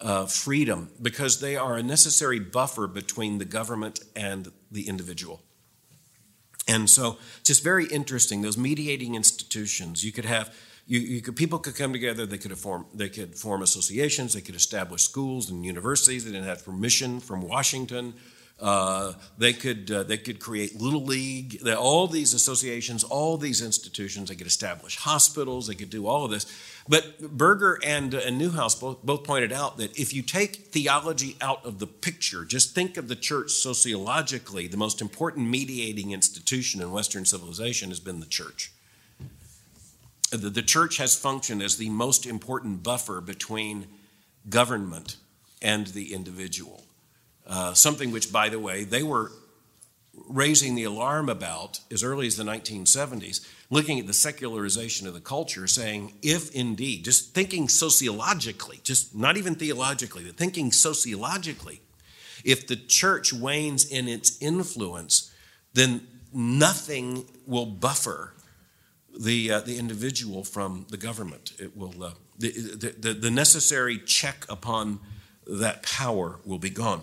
[0.01, 5.43] uh, freedom because they are a necessary buffer between the government and the individual.
[6.69, 8.43] And so, just very interesting.
[8.43, 10.55] Those mediating institutions, you could have,
[10.87, 12.27] you, you could, people could come together.
[12.27, 14.35] They could form, they could form associations.
[14.35, 16.25] They could establish schools and universities.
[16.25, 18.13] They didn't have permission from Washington
[18.61, 21.65] uh, they could uh, they could create little league.
[21.69, 24.29] All these associations, all these institutions.
[24.29, 25.69] They could establish hospitals.
[25.69, 26.47] They could do all of this.
[26.89, 31.37] But Berger and, uh, and Neuhaus both, both pointed out that if you take theology
[31.41, 34.67] out of the picture, just think of the church sociologically.
[34.67, 38.73] The most important mediating institution in Western civilization has been the church.
[40.31, 43.87] The, the church has functioned as the most important buffer between
[44.49, 45.17] government
[45.61, 46.88] and the individual.
[47.49, 49.33] Uh, something which, by the way, they were
[50.29, 55.21] raising the alarm about as early as the 1970s, looking at the secularization of the
[55.21, 61.81] culture, saying, if indeed, just thinking sociologically, just not even theologically, but thinking sociologically,
[62.45, 65.33] if the church wanes in its influence,
[65.73, 68.35] then nothing will buffer
[69.19, 71.53] the, uh, the individual from the government.
[71.59, 72.51] It will, uh, the,
[72.99, 75.01] the, the necessary check upon
[75.47, 77.03] that power will be gone.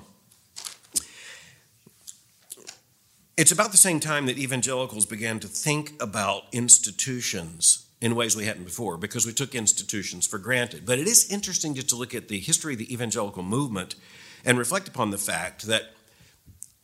[3.38, 8.45] It's about the same time that evangelicals began to think about institutions in ways we
[8.45, 10.86] hadn't before because we took institutions for granted.
[10.86, 13.95] But it is interesting just to look at the history of the evangelical movement
[14.45, 15.91] and reflect upon the fact that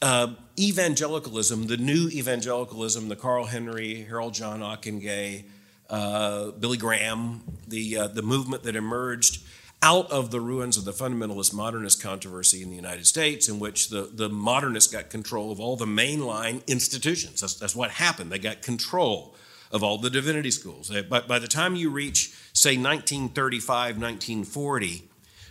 [0.01, 5.45] uh, evangelicalism, the new evangelicalism, the Carl Henry, Harold John Ockenga,
[5.89, 9.41] uh, Billy Graham, the, uh, the movement that emerged
[9.83, 13.89] out of the ruins of the fundamentalist modernist controversy in the United States, in which
[13.89, 17.41] the, the modernists got control of all the mainline institutions.
[17.41, 18.31] That's, that's what happened.
[18.31, 19.35] They got control
[19.71, 20.91] of all the divinity schools.
[21.09, 25.09] But by the time you reach, say, 1935, 1940,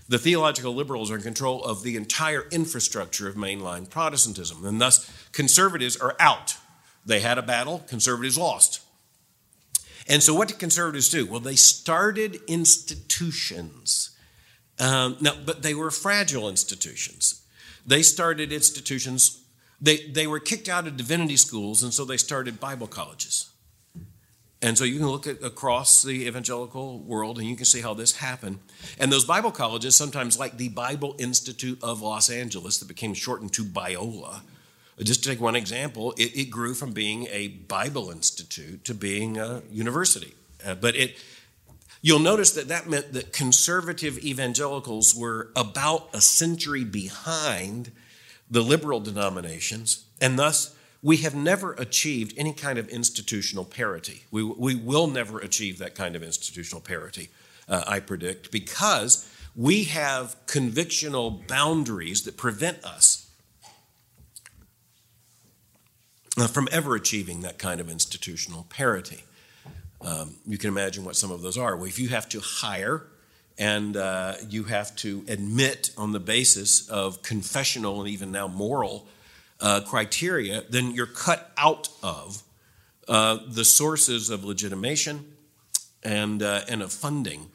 [0.09, 5.11] the theological liberals are in control of the entire infrastructure of mainline Protestantism, and thus
[5.33, 6.57] conservatives are out.
[7.07, 8.81] They had a battle, conservatives lost.
[10.09, 11.27] And so, what did conservatives do?
[11.27, 14.11] Well, they started institutions
[14.81, 17.43] um, now, but they were fragile institutions.
[17.87, 19.43] They started institutions,
[19.81, 23.51] they, they were kicked out of divinity schools, and so they started Bible colleges.
[24.63, 27.95] And so you can look at, across the evangelical world and you can see how
[27.95, 28.59] this happened.
[28.99, 33.55] And those Bible colleges, sometimes like the Bible Institute of Los Angeles, that became shortened
[33.55, 34.43] to Biola,
[34.99, 39.39] just to take one example, it, it grew from being a Bible institute to being
[39.39, 40.35] a university.
[40.65, 41.17] Uh, but it,
[42.03, 47.93] You'll notice that that meant that conservative evangelicals were about a century behind
[48.51, 54.25] the liberal denominations, and thus we have never achieved any kind of institutional parity.
[54.31, 57.29] We, we will never achieve that kind of institutional parity,
[57.69, 63.31] uh, I predict, because we have convictional boundaries that prevent us
[66.39, 69.25] uh, from ever achieving that kind of institutional parity.
[70.03, 71.77] Um, you can imagine what some of those are.
[71.77, 73.07] Well, if you have to hire
[73.59, 79.07] and uh, you have to admit on the basis of confessional and even now moral
[79.61, 82.43] uh, criteria, then you're cut out of
[83.09, 85.37] uh, the sources of legitimation
[86.03, 87.51] and, uh, and of funding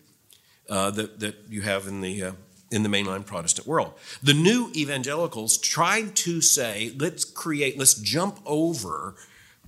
[0.69, 2.31] uh, that, that you have in the, uh,
[2.71, 3.93] in the mainline Protestant world.
[4.21, 9.15] The new evangelicals tried to say, let's create, let's jump over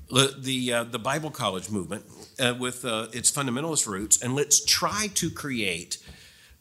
[0.09, 2.05] the, uh, the Bible college movement
[2.39, 5.97] uh, with uh, its fundamentalist roots, and let's try to create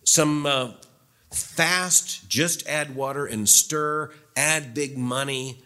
[0.04, 0.72] some uh,
[1.32, 5.62] fast, just add water and stir, add big money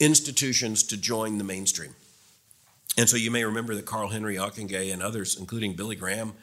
[0.00, 1.94] institutions to join the mainstream.
[2.96, 6.34] And so you may remember that Carl Henry Ockenga and others, including Billy Graham,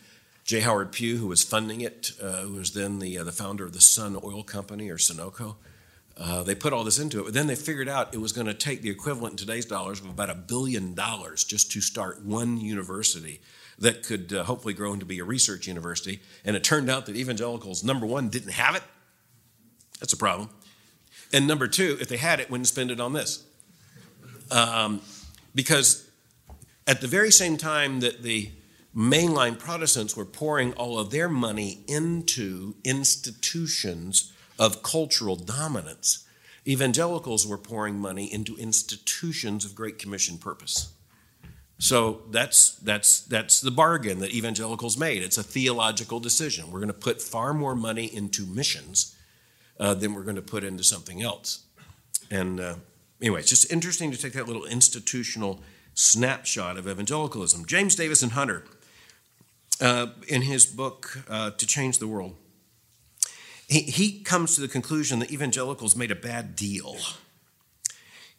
[0.45, 0.61] J.
[0.61, 3.73] Howard Pew, who was funding it, uh, who was then the, uh, the founder of
[3.73, 5.55] the Sun Oil Company or Sunoco,
[6.17, 8.47] uh, they put all this into it, but then they figured out it was going
[8.47, 12.23] to take the equivalent in today's dollars of about a billion dollars just to start
[12.23, 13.41] one university
[13.77, 16.21] that could uh, hopefully grow into be a research university.
[16.45, 18.83] And it turned out that evangelicals, number one, didn't have it.
[19.99, 20.49] That's a problem.
[21.33, 23.43] And number two, if they had it, wouldn't spend it on this.
[24.51, 25.01] Um,
[25.53, 26.09] because
[26.87, 28.51] at the very same time that the
[28.95, 36.25] mainline Protestants were pouring all of their money into institutions of cultural dominance,
[36.67, 40.93] evangelicals were pouring money into institutions of Great Commission purpose.
[41.77, 45.21] So that's, that's, that's the bargain that evangelicals made.
[45.21, 46.71] It's a theological decision.
[46.71, 49.15] We're going to put far more money into missions
[49.79, 51.65] uh, than we're going to put into something else.
[52.31, 52.75] And uh,
[53.21, 55.59] anyway, it's just interesting to take that little institutional
[55.93, 57.65] snapshot of evangelicalism.
[57.65, 58.63] James Davison Hunter,
[59.81, 62.35] uh, in his book, uh, To Change the World,
[63.67, 66.95] he, he comes to the conclusion that evangelicals made a bad deal.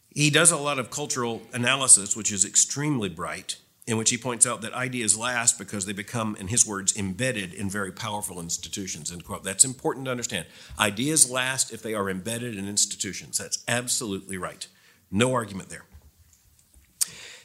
[0.08, 3.56] He does a lot of cultural analysis, which is extremely bright,
[3.86, 7.52] in which he points out that ideas last because they become, in his words, embedded
[7.52, 9.12] in very powerful institutions.
[9.12, 9.44] End quote.
[9.44, 10.46] That's important to understand.
[10.78, 13.38] Ideas last if they are embedded in institutions.
[13.38, 14.66] That's absolutely right.
[15.10, 15.84] No argument there.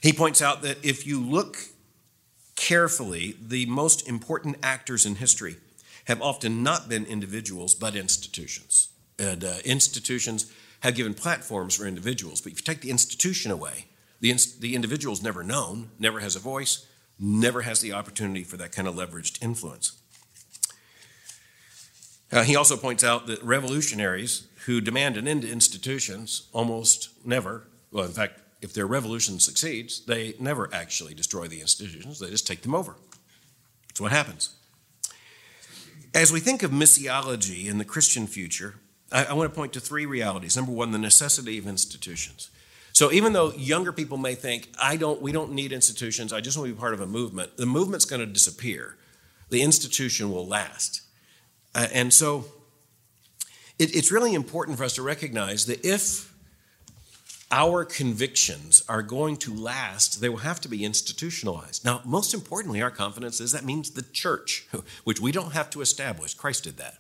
[0.02, 1.58] He points out that if you look
[2.56, 5.58] carefully, the most important actors in history
[6.06, 8.90] have often not been individuals, but institutions.
[9.20, 13.86] And uh, institutions have given platforms for individuals, but if you take the institution away,
[14.20, 16.86] the, the individual is never known, never has a voice,
[17.20, 19.94] never has the opportunity for that kind of leveraged influence.
[22.32, 27.68] Uh, he also points out that revolutionaries who demand an end to institutions almost never,
[27.92, 32.48] well, in fact, if their revolution succeeds, they never actually destroy the institutions, they just
[32.48, 32.96] take them over.
[33.88, 34.56] That's what happens.
[36.14, 38.76] As we think of missiology in the Christian future,
[39.12, 40.56] I, I want to point to three realities.
[40.58, 42.50] Number one, the necessity of institutions.
[42.94, 46.58] So even though younger people may think, I don't, we don't need institutions, I just
[46.58, 48.98] want to be part of a movement, the movement's going to disappear.
[49.50, 51.02] The institution will last.
[51.74, 52.46] Uh, and so
[53.80, 56.31] it, it's really important for us to recognize that if
[57.52, 61.84] our convictions are going to last, they will have to be institutionalized.
[61.84, 64.68] Now, most importantly, our confidence is that means the church,
[65.04, 66.34] which we don't have to establish.
[66.34, 66.98] Christ did that.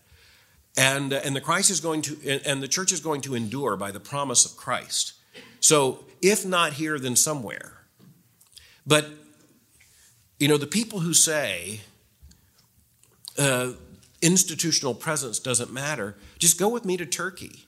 [0.78, 3.76] And, uh, and the Christ is going to, and the church is going to endure
[3.78, 5.14] by the promise of Christ.
[5.60, 7.74] So, if not here, then somewhere.
[8.86, 9.10] But,
[10.39, 11.82] you know, the people who say
[13.38, 13.74] uh,
[14.22, 17.68] institutional presence doesn't matter, just go with me to Turkey.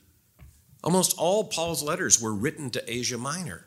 [0.84, 3.64] Almost all Paul's letters were written to Asia Minor.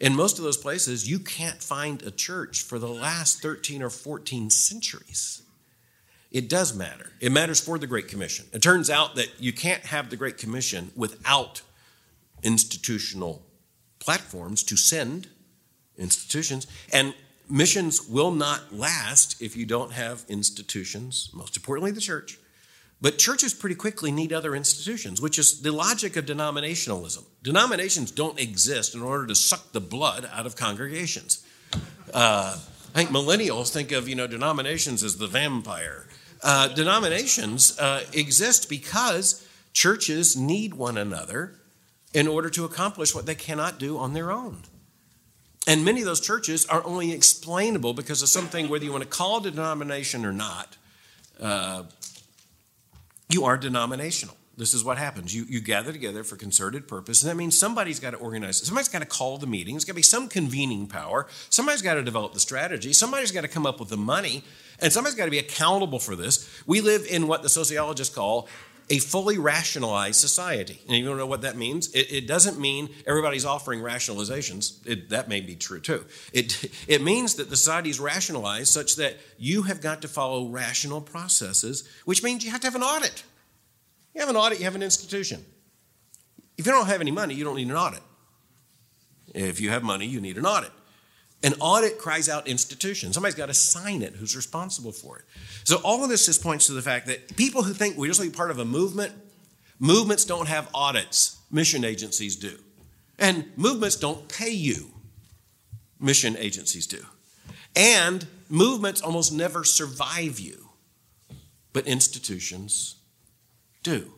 [0.00, 3.88] In most of those places, you can't find a church for the last 13 or
[3.88, 5.42] 14 centuries.
[6.30, 7.12] It does matter.
[7.20, 8.46] It matters for the Great Commission.
[8.52, 11.62] It turns out that you can't have the Great Commission without
[12.42, 13.46] institutional
[14.00, 15.28] platforms to send
[15.96, 16.66] institutions.
[16.92, 17.14] And
[17.48, 22.38] missions will not last if you don't have institutions, most importantly, the church.
[23.00, 27.24] But churches pretty quickly need other institutions, which is the logic of denominationalism.
[27.42, 31.46] Denominations don't exist in order to suck the blood out of congregations.
[32.12, 32.58] Uh,
[32.94, 36.08] I think millennials think of you know denominations as the vampire.
[36.42, 41.54] Uh, denominations uh, exist because churches need one another
[42.14, 44.62] in order to accomplish what they cannot do on their own.
[45.66, 49.08] And many of those churches are only explainable because of something, whether you want to
[49.08, 50.76] call it a denomination or not,
[51.38, 51.82] uh,
[53.28, 54.36] you are denominational.
[54.56, 55.32] This is what happens.
[55.32, 58.66] You, you gather together for concerted purpose, and that means somebody's got to organize it.
[58.66, 59.74] Somebody's got to call the meeting.
[59.74, 61.28] There's got to be some convening power.
[61.48, 62.92] Somebody's got to develop the strategy.
[62.92, 64.42] Somebody's got to come up with the money.
[64.80, 66.48] And somebody's got to be accountable for this.
[66.66, 68.48] We live in what the sociologists call
[68.90, 70.80] a fully rationalized society.
[70.88, 71.92] And you don't know what that means?
[71.92, 74.86] It, it doesn't mean everybody's offering rationalizations.
[74.86, 76.04] It, that may be true too.
[76.32, 80.48] It, it means that the society is rationalized such that you have got to follow
[80.48, 83.24] rational processes, which means you have to have an audit.
[84.14, 85.44] You have an audit, you have an institution.
[86.56, 88.02] If you don't have any money, you don't need an audit.
[89.34, 90.72] If you have money, you need an audit.
[91.42, 93.12] An audit cries out institution.
[93.12, 95.24] Somebody's got to sign it who's responsible for it.
[95.64, 98.20] So all of this just points to the fact that people who think we're just
[98.20, 99.12] be part of a movement,
[99.78, 101.38] movements don't have audits.
[101.50, 102.58] Mission agencies do.
[103.18, 104.90] And movements don't pay you.
[106.00, 107.04] Mission agencies do.
[107.76, 110.70] And movements almost never survive you.
[111.72, 112.96] But institutions
[113.82, 114.12] do.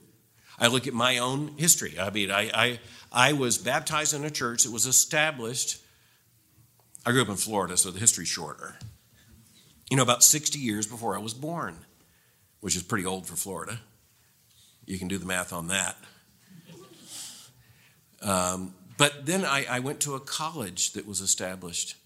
[0.58, 1.98] I look at my own history.
[1.98, 2.80] I mean, I, I,
[3.12, 5.82] I was baptized in a church that was established
[7.04, 8.76] I grew up in Florida, so the history's shorter.
[9.90, 11.78] You know, about 60 years before I was born,
[12.60, 13.80] which is pretty old for Florida.
[14.86, 15.96] You can do the math on that.
[18.22, 21.96] Um, but then I, I, went to a college that was established,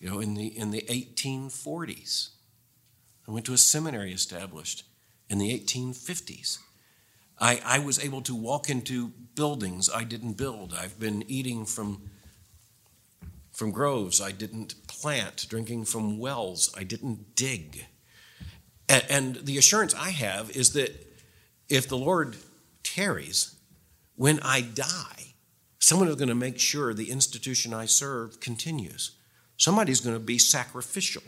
[0.00, 2.30] you know, in the in the 1840s.
[3.28, 4.82] I went to a seminary established
[5.30, 6.58] in the 1850s.
[7.38, 10.74] I, I was able to walk into buildings I didn't build.
[10.74, 12.10] I've been eating from
[13.58, 17.86] from groves I didn't plant, drinking from wells I didn't dig.
[18.88, 20.94] And, and the assurance I have is that
[21.68, 22.36] if the Lord
[22.84, 23.56] tarries,
[24.14, 25.34] when I die,
[25.80, 29.16] someone is going to make sure the institution I serve continues.
[29.56, 31.24] Somebody's going to be sacrificial.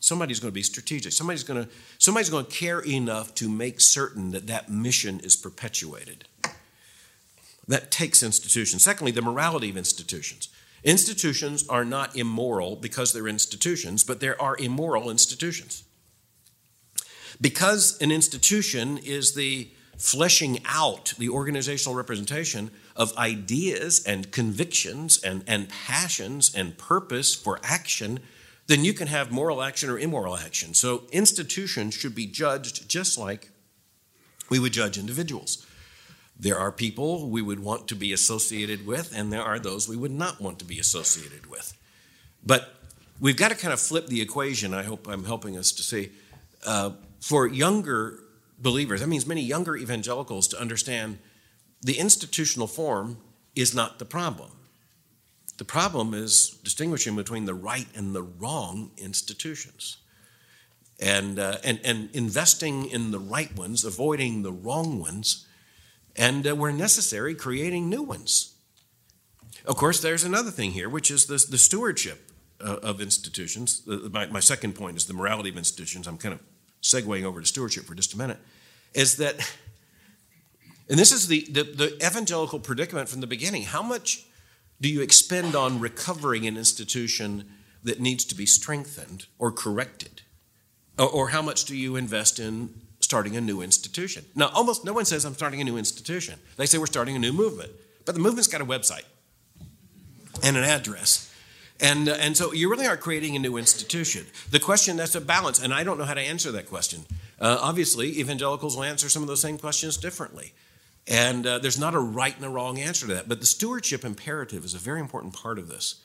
[0.00, 1.12] Somebody's going to be strategic.
[1.12, 5.36] Somebody's going to, somebody's going to care enough to make certain that that mission is
[5.36, 6.24] perpetuated.
[7.68, 8.82] That takes institutions.
[8.82, 10.48] Secondly, the morality of institutions.
[10.84, 15.84] Institutions are not immoral because they're institutions, but there are immoral institutions.
[17.40, 25.42] Because an institution is the fleshing out, the organizational representation of ideas and convictions and,
[25.46, 28.20] and passions and purpose for action,
[28.66, 30.74] then you can have moral action or immoral action.
[30.74, 33.50] So institutions should be judged just like
[34.50, 35.66] we would judge individuals.
[36.38, 39.96] There are people we would want to be associated with, and there are those we
[39.96, 41.76] would not want to be associated with.
[42.44, 42.74] But
[43.20, 44.74] we've got to kind of flip the equation.
[44.74, 46.10] I hope I'm helping us to see.
[46.66, 48.18] Uh, for younger
[48.58, 51.18] believers, that means many younger evangelicals to understand
[51.80, 53.18] the institutional form
[53.54, 54.50] is not the problem.
[55.58, 59.98] The problem is distinguishing between the right and the wrong institutions.
[61.00, 65.46] And, uh, and, and investing in the right ones, avoiding the wrong ones,
[66.16, 68.54] and uh, where necessary, creating new ones.
[69.64, 73.82] Of course, there's another thing here, which is the, the stewardship uh, of institutions.
[73.86, 76.06] my, my second point is the morality of institutions.
[76.06, 76.40] I'm kind of
[76.82, 78.38] segueing over to stewardship for just a minute.
[78.92, 79.36] Is that,
[80.88, 84.26] and this is the, the, the evangelical predicament from the beginning, how much,
[84.80, 87.50] do you expend on recovering an institution
[87.82, 90.22] that needs to be strengthened or corrected?
[90.98, 92.82] Or, or how much do you invest in
[93.14, 94.24] starting a new institution?
[94.34, 96.40] Now, almost no one says, I'm starting a new institution.
[96.56, 97.70] They say, we're starting a new movement.
[98.04, 99.04] But the movement's got a website
[100.42, 101.32] and an address.
[101.78, 104.26] And, uh, and so you really are creating a new institution.
[104.50, 107.06] The question that's a balance, and I don't know how to answer that question.
[107.40, 110.52] Uh, obviously, evangelicals will answer some of those same questions differently.
[111.06, 113.28] And uh, there's not a right and a wrong answer to that.
[113.28, 116.02] But the stewardship imperative is a very important part of this.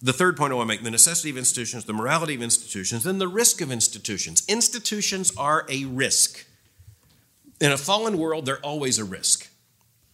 [0.00, 3.04] The third point I want to make the necessity of institutions, the morality of institutions,
[3.04, 4.44] and the risk of institutions.
[4.48, 6.44] Institutions are a risk.
[7.60, 9.48] In a fallen world, they're always a risk.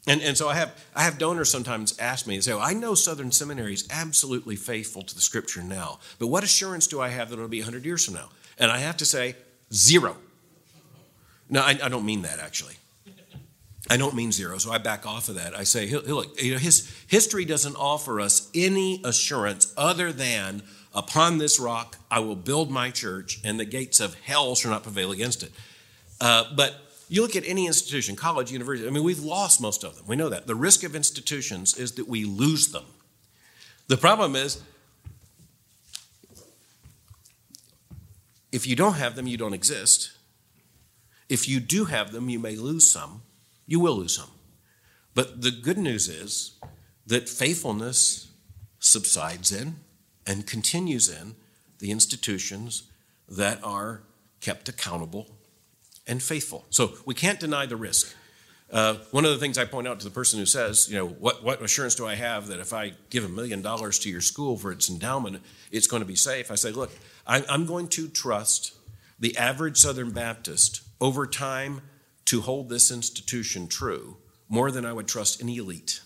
[0.07, 2.74] And, and so I have, I have donors sometimes ask me, and say, well, I
[2.74, 7.09] know Southern Seminary is absolutely faithful to the scripture now, but what assurance do I
[7.09, 8.30] have that it'll be 100 years from now?
[8.59, 9.37] And I have to say,
[9.72, 10.16] zero.
[11.49, 12.76] No, I, I don't mean that actually.
[13.91, 15.55] I don't mean zero, so I back off of that.
[15.55, 20.62] I say, look, you know, his history doesn't offer us any assurance other than
[20.95, 24.85] upon this rock I will build my church, and the gates of hell shall not
[24.85, 25.53] prevail against it.
[26.20, 26.76] Uh, but
[27.09, 30.07] you look at any institution, college, university, I mean, we've lost most of them.
[30.07, 30.47] We know that.
[30.47, 32.85] The risk of institutions is that we lose them.
[33.89, 34.62] The problem is,
[38.51, 40.12] if you don't have them, you don't exist.
[41.28, 43.22] If you do have them, you may lose some.
[43.67, 44.31] You will lose some.
[45.15, 46.59] But the good news is
[47.07, 48.31] that faithfulness
[48.79, 49.77] subsides in
[50.27, 51.37] and continues in
[51.79, 52.85] the institutions
[53.29, 54.03] that are
[54.41, 55.29] kept accountable
[56.07, 56.65] and faithful.
[56.71, 58.15] So we can't deny the risk.
[58.71, 61.07] Uh, one of the things I point out to the person who says, you know,
[61.07, 64.21] what, what assurance do I have that if I give a million dollars to your
[64.21, 66.51] school for its endowment, it's going to be safe?
[66.51, 66.91] I say, look,
[67.27, 68.75] I, I'm going to trust
[69.21, 71.83] the average Southern Baptist over time
[72.27, 74.16] to hold this institution true
[74.49, 76.01] more than I would trust any elite,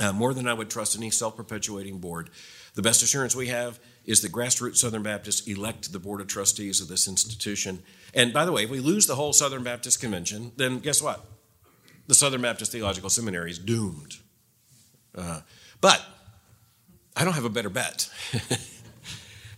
[0.00, 2.30] uh, more than I would trust any self perpetuating board.
[2.74, 6.80] The best assurance we have is that grassroots Southern Baptists elect the board of trustees
[6.80, 7.82] of this institution.
[8.12, 11.24] And by the way, if we lose the whole Southern Baptist Convention, then guess what?
[12.06, 14.16] The Southern Baptist Theological Seminary is doomed.
[15.14, 15.40] Uh,
[15.80, 16.04] but
[17.16, 18.10] I don't have a better bet.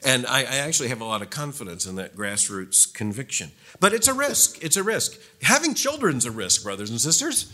[0.07, 3.51] and I, I, actually have a lot of confidence in that grassroots conviction.
[3.81, 4.63] But it's a risk.
[4.63, 5.19] It's a risk.
[5.43, 7.53] Having children's a risk, brothers and sisters.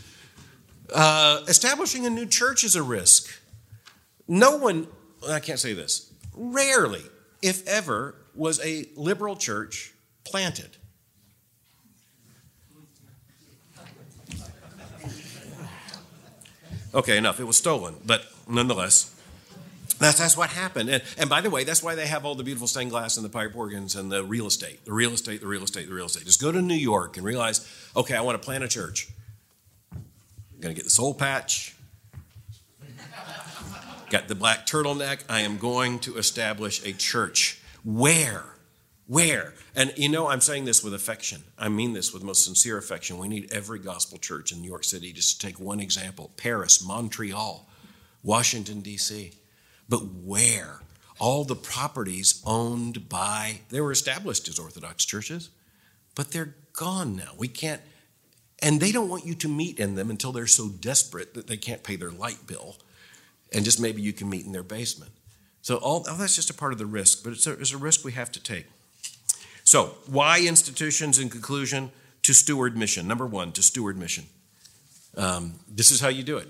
[0.93, 3.33] Uh, establishing a new church is a risk.
[4.27, 4.87] No one,
[5.27, 7.01] I can't say this, Rarely,
[7.41, 9.93] if ever, was a liberal church
[10.23, 10.77] planted.
[16.93, 17.39] Okay, enough.
[17.39, 19.12] It was stolen, but nonetheless,
[20.03, 20.89] that's, that's what happened.
[20.89, 23.25] And, and by the way, that's why they have all the beautiful stained glass and
[23.25, 26.05] the pipe organs and the real estate, the real estate, the real estate, the real
[26.05, 26.25] estate.
[26.25, 29.09] Just go to New York and realize, okay, I want to plant a church.
[29.91, 31.75] I'm going to get the soul patch,
[34.09, 35.23] got the black turtleneck.
[35.29, 37.61] I am going to establish a church.
[37.83, 38.43] Where?
[39.07, 39.53] Where?
[39.75, 41.43] And you know, I'm saying this with affection.
[41.57, 43.17] I mean this with most sincere affection.
[43.17, 45.11] We need every gospel church in New York City.
[45.11, 47.67] Just to take one example Paris, Montreal,
[48.23, 49.33] Washington, D.C.
[49.93, 50.79] But where?
[51.19, 55.51] All the properties owned by, they were established as Orthodox churches,
[56.15, 57.33] but they're gone now.
[57.37, 57.79] We can't,
[58.63, 61.57] and they don't want you to meet in them until they're so desperate that they
[61.57, 62.77] can't pay their light bill
[63.53, 65.11] and just maybe you can meet in their basement.
[65.61, 68.03] So all, that's just a part of the risk, but it's a, it's a risk
[68.03, 68.65] we have to take.
[69.63, 71.19] So why institutions?
[71.19, 71.91] In conclusion,
[72.23, 73.07] to steward mission.
[73.07, 74.25] Number one, to steward mission.
[75.15, 76.47] Um, this is how you do it.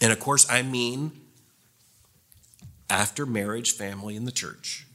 [0.00, 1.10] And of course, I mean
[2.88, 4.86] after marriage, family, and the church,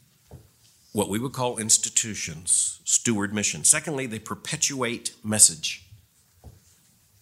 [0.91, 3.63] what we would call institutions steward mission.
[3.63, 5.85] Secondly, they perpetuate message.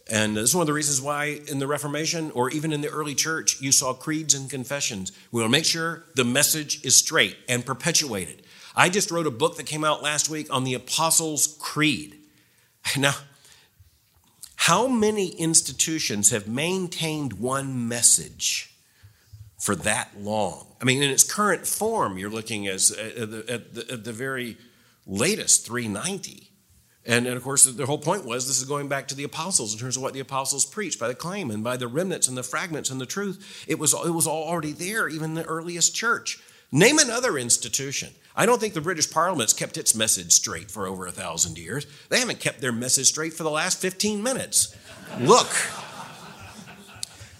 [0.09, 2.87] And this is one of the reasons why in the Reformation or even in the
[2.87, 5.11] early church, you saw creeds and confessions.
[5.31, 8.43] We want to make sure the message is straight and perpetuated.
[8.75, 12.15] I just wrote a book that came out last week on the Apostles' Creed.
[12.97, 13.15] Now,
[14.55, 18.73] how many institutions have maintained one message
[19.57, 20.67] for that long?
[20.81, 24.13] I mean, in its current form, you're looking as at the, at the, at the
[24.13, 24.57] very
[25.05, 26.51] latest 390.
[27.05, 29.73] And, and of course, the whole point was this is going back to the apostles
[29.73, 32.37] in terms of what the apostles preached by the claim and by the remnants and
[32.37, 33.65] the fragments and the truth.
[33.65, 36.39] It was, it was all already there, even the earliest church.
[36.69, 38.09] Name another institution.
[38.35, 41.87] I don't think the British Parliament's kept its message straight for over a thousand years.
[42.09, 44.75] They haven't kept their message straight for the last 15 minutes.
[45.21, 45.47] Look.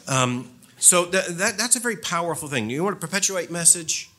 [0.07, 2.69] Um, so that, that, that's a very powerful thing.
[2.69, 4.09] You want to perpetuate message?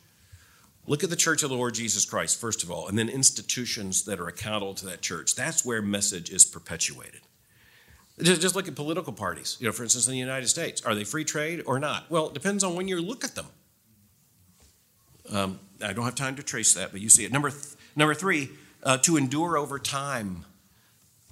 [0.86, 4.04] Look at the church of the Lord Jesus Christ, first of all, and then institutions
[4.04, 5.34] that are accountable to that church.
[5.34, 7.20] That's where message is perpetuated.
[8.20, 9.58] Just, just look at political parties.
[9.60, 12.10] You know, for instance, in the United States, are they free trade or not?
[12.10, 13.46] Well, it depends on when you look at them.
[15.30, 17.32] Um, I don't have time to trace that, but you see it.
[17.32, 18.50] Number th- number three,
[18.82, 20.46] uh, to endure over time.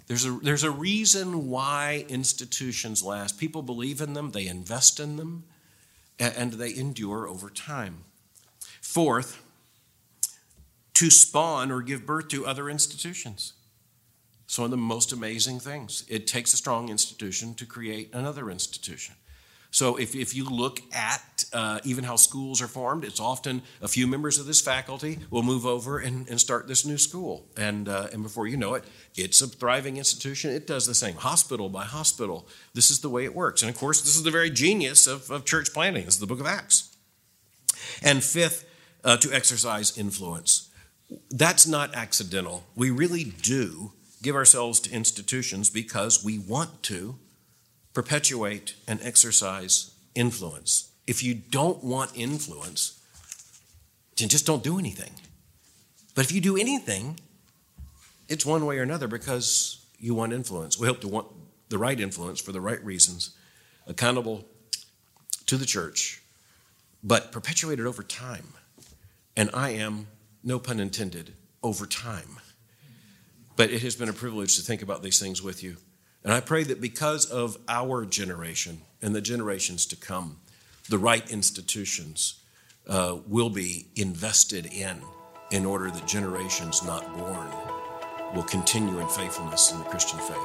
[0.07, 3.39] There's a, there's a reason why institutions last.
[3.39, 5.45] People believe in them, they invest in them,
[6.19, 8.05] and, they endure over time.
[8.81, 9.43] Fourth,
[10.95, 13.53] to spawn or give birth to other institutions.
[14.45, 16.05] It's one of the most amazing things.
[16.09, 19.17] It takes a strong institution to create another institution.
[19.73, 23.89] So if, if you look at uh, even how schools are formed, it's often a
[23.89, 27.47] few members of this faculty will move over and, and start this new school.
[27.57, 28.85] And, uh, and before you know it,
[29.15, 30.51] it's a thriving institution.
[30.51, 32.49] It does the same, hospital by hospital.
[32.75, 33.63] This is the way it works.
[33.63, 36.05] And of course, this is the very genius of, of church planting.
[36.05, 36.97] This is the book of Acts.
[38.03, 38.67] And fifth,
[39.07, 40.69] uh, to exercise influence.
[41.31, 42.65] That's not accidental.
[42.75, 43.93] We really do
[44.23, 47.17] give ourselves to institutions because we want to
[47.95, 50.91] perpetuate and exercise influence.
[51.07, 53.01] If you don't want influence,
[54.17, 55.13] then just don't do anything.
[56.15, 57.21] But if you do anything,
[58.29, 60.79] it's one way or another because you want influence.
[60.79, 61.29] We hope to want
[61.69, 63.31] the right influence for the right reasons,
[63.87, 64.45] accountable
[65.47, 66.23] to the church,
[67.03, 68.49] but perpetuated over time.
[69.37, 70.09] And I am,
[70.43, 72.39] no pun intended, over time.
[73.57, 75.77] But it has been a privilege to think about these things with you.
[76.25, 80.39] And I pray that because of our generation and the generations to come,
[80.89, 82.43] the right institutions
[82.89, 85.01] uh, will be invested in
[85.51, 87.49] in order that generations not born
[88.35, 90.37] will continue in faithfulness in the Christian faith.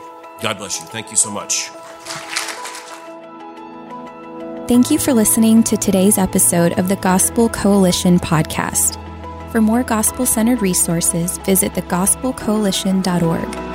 [0.41, 0.85] God bless you.
[0.87, 1.69] Thank you so much.
[4.67, 8.97] Thank you for listening to today's episode of the Gospel Coalition podcast.
[9.51, 13.70] For more gospel centered resources, visit thegospelcoalition.org.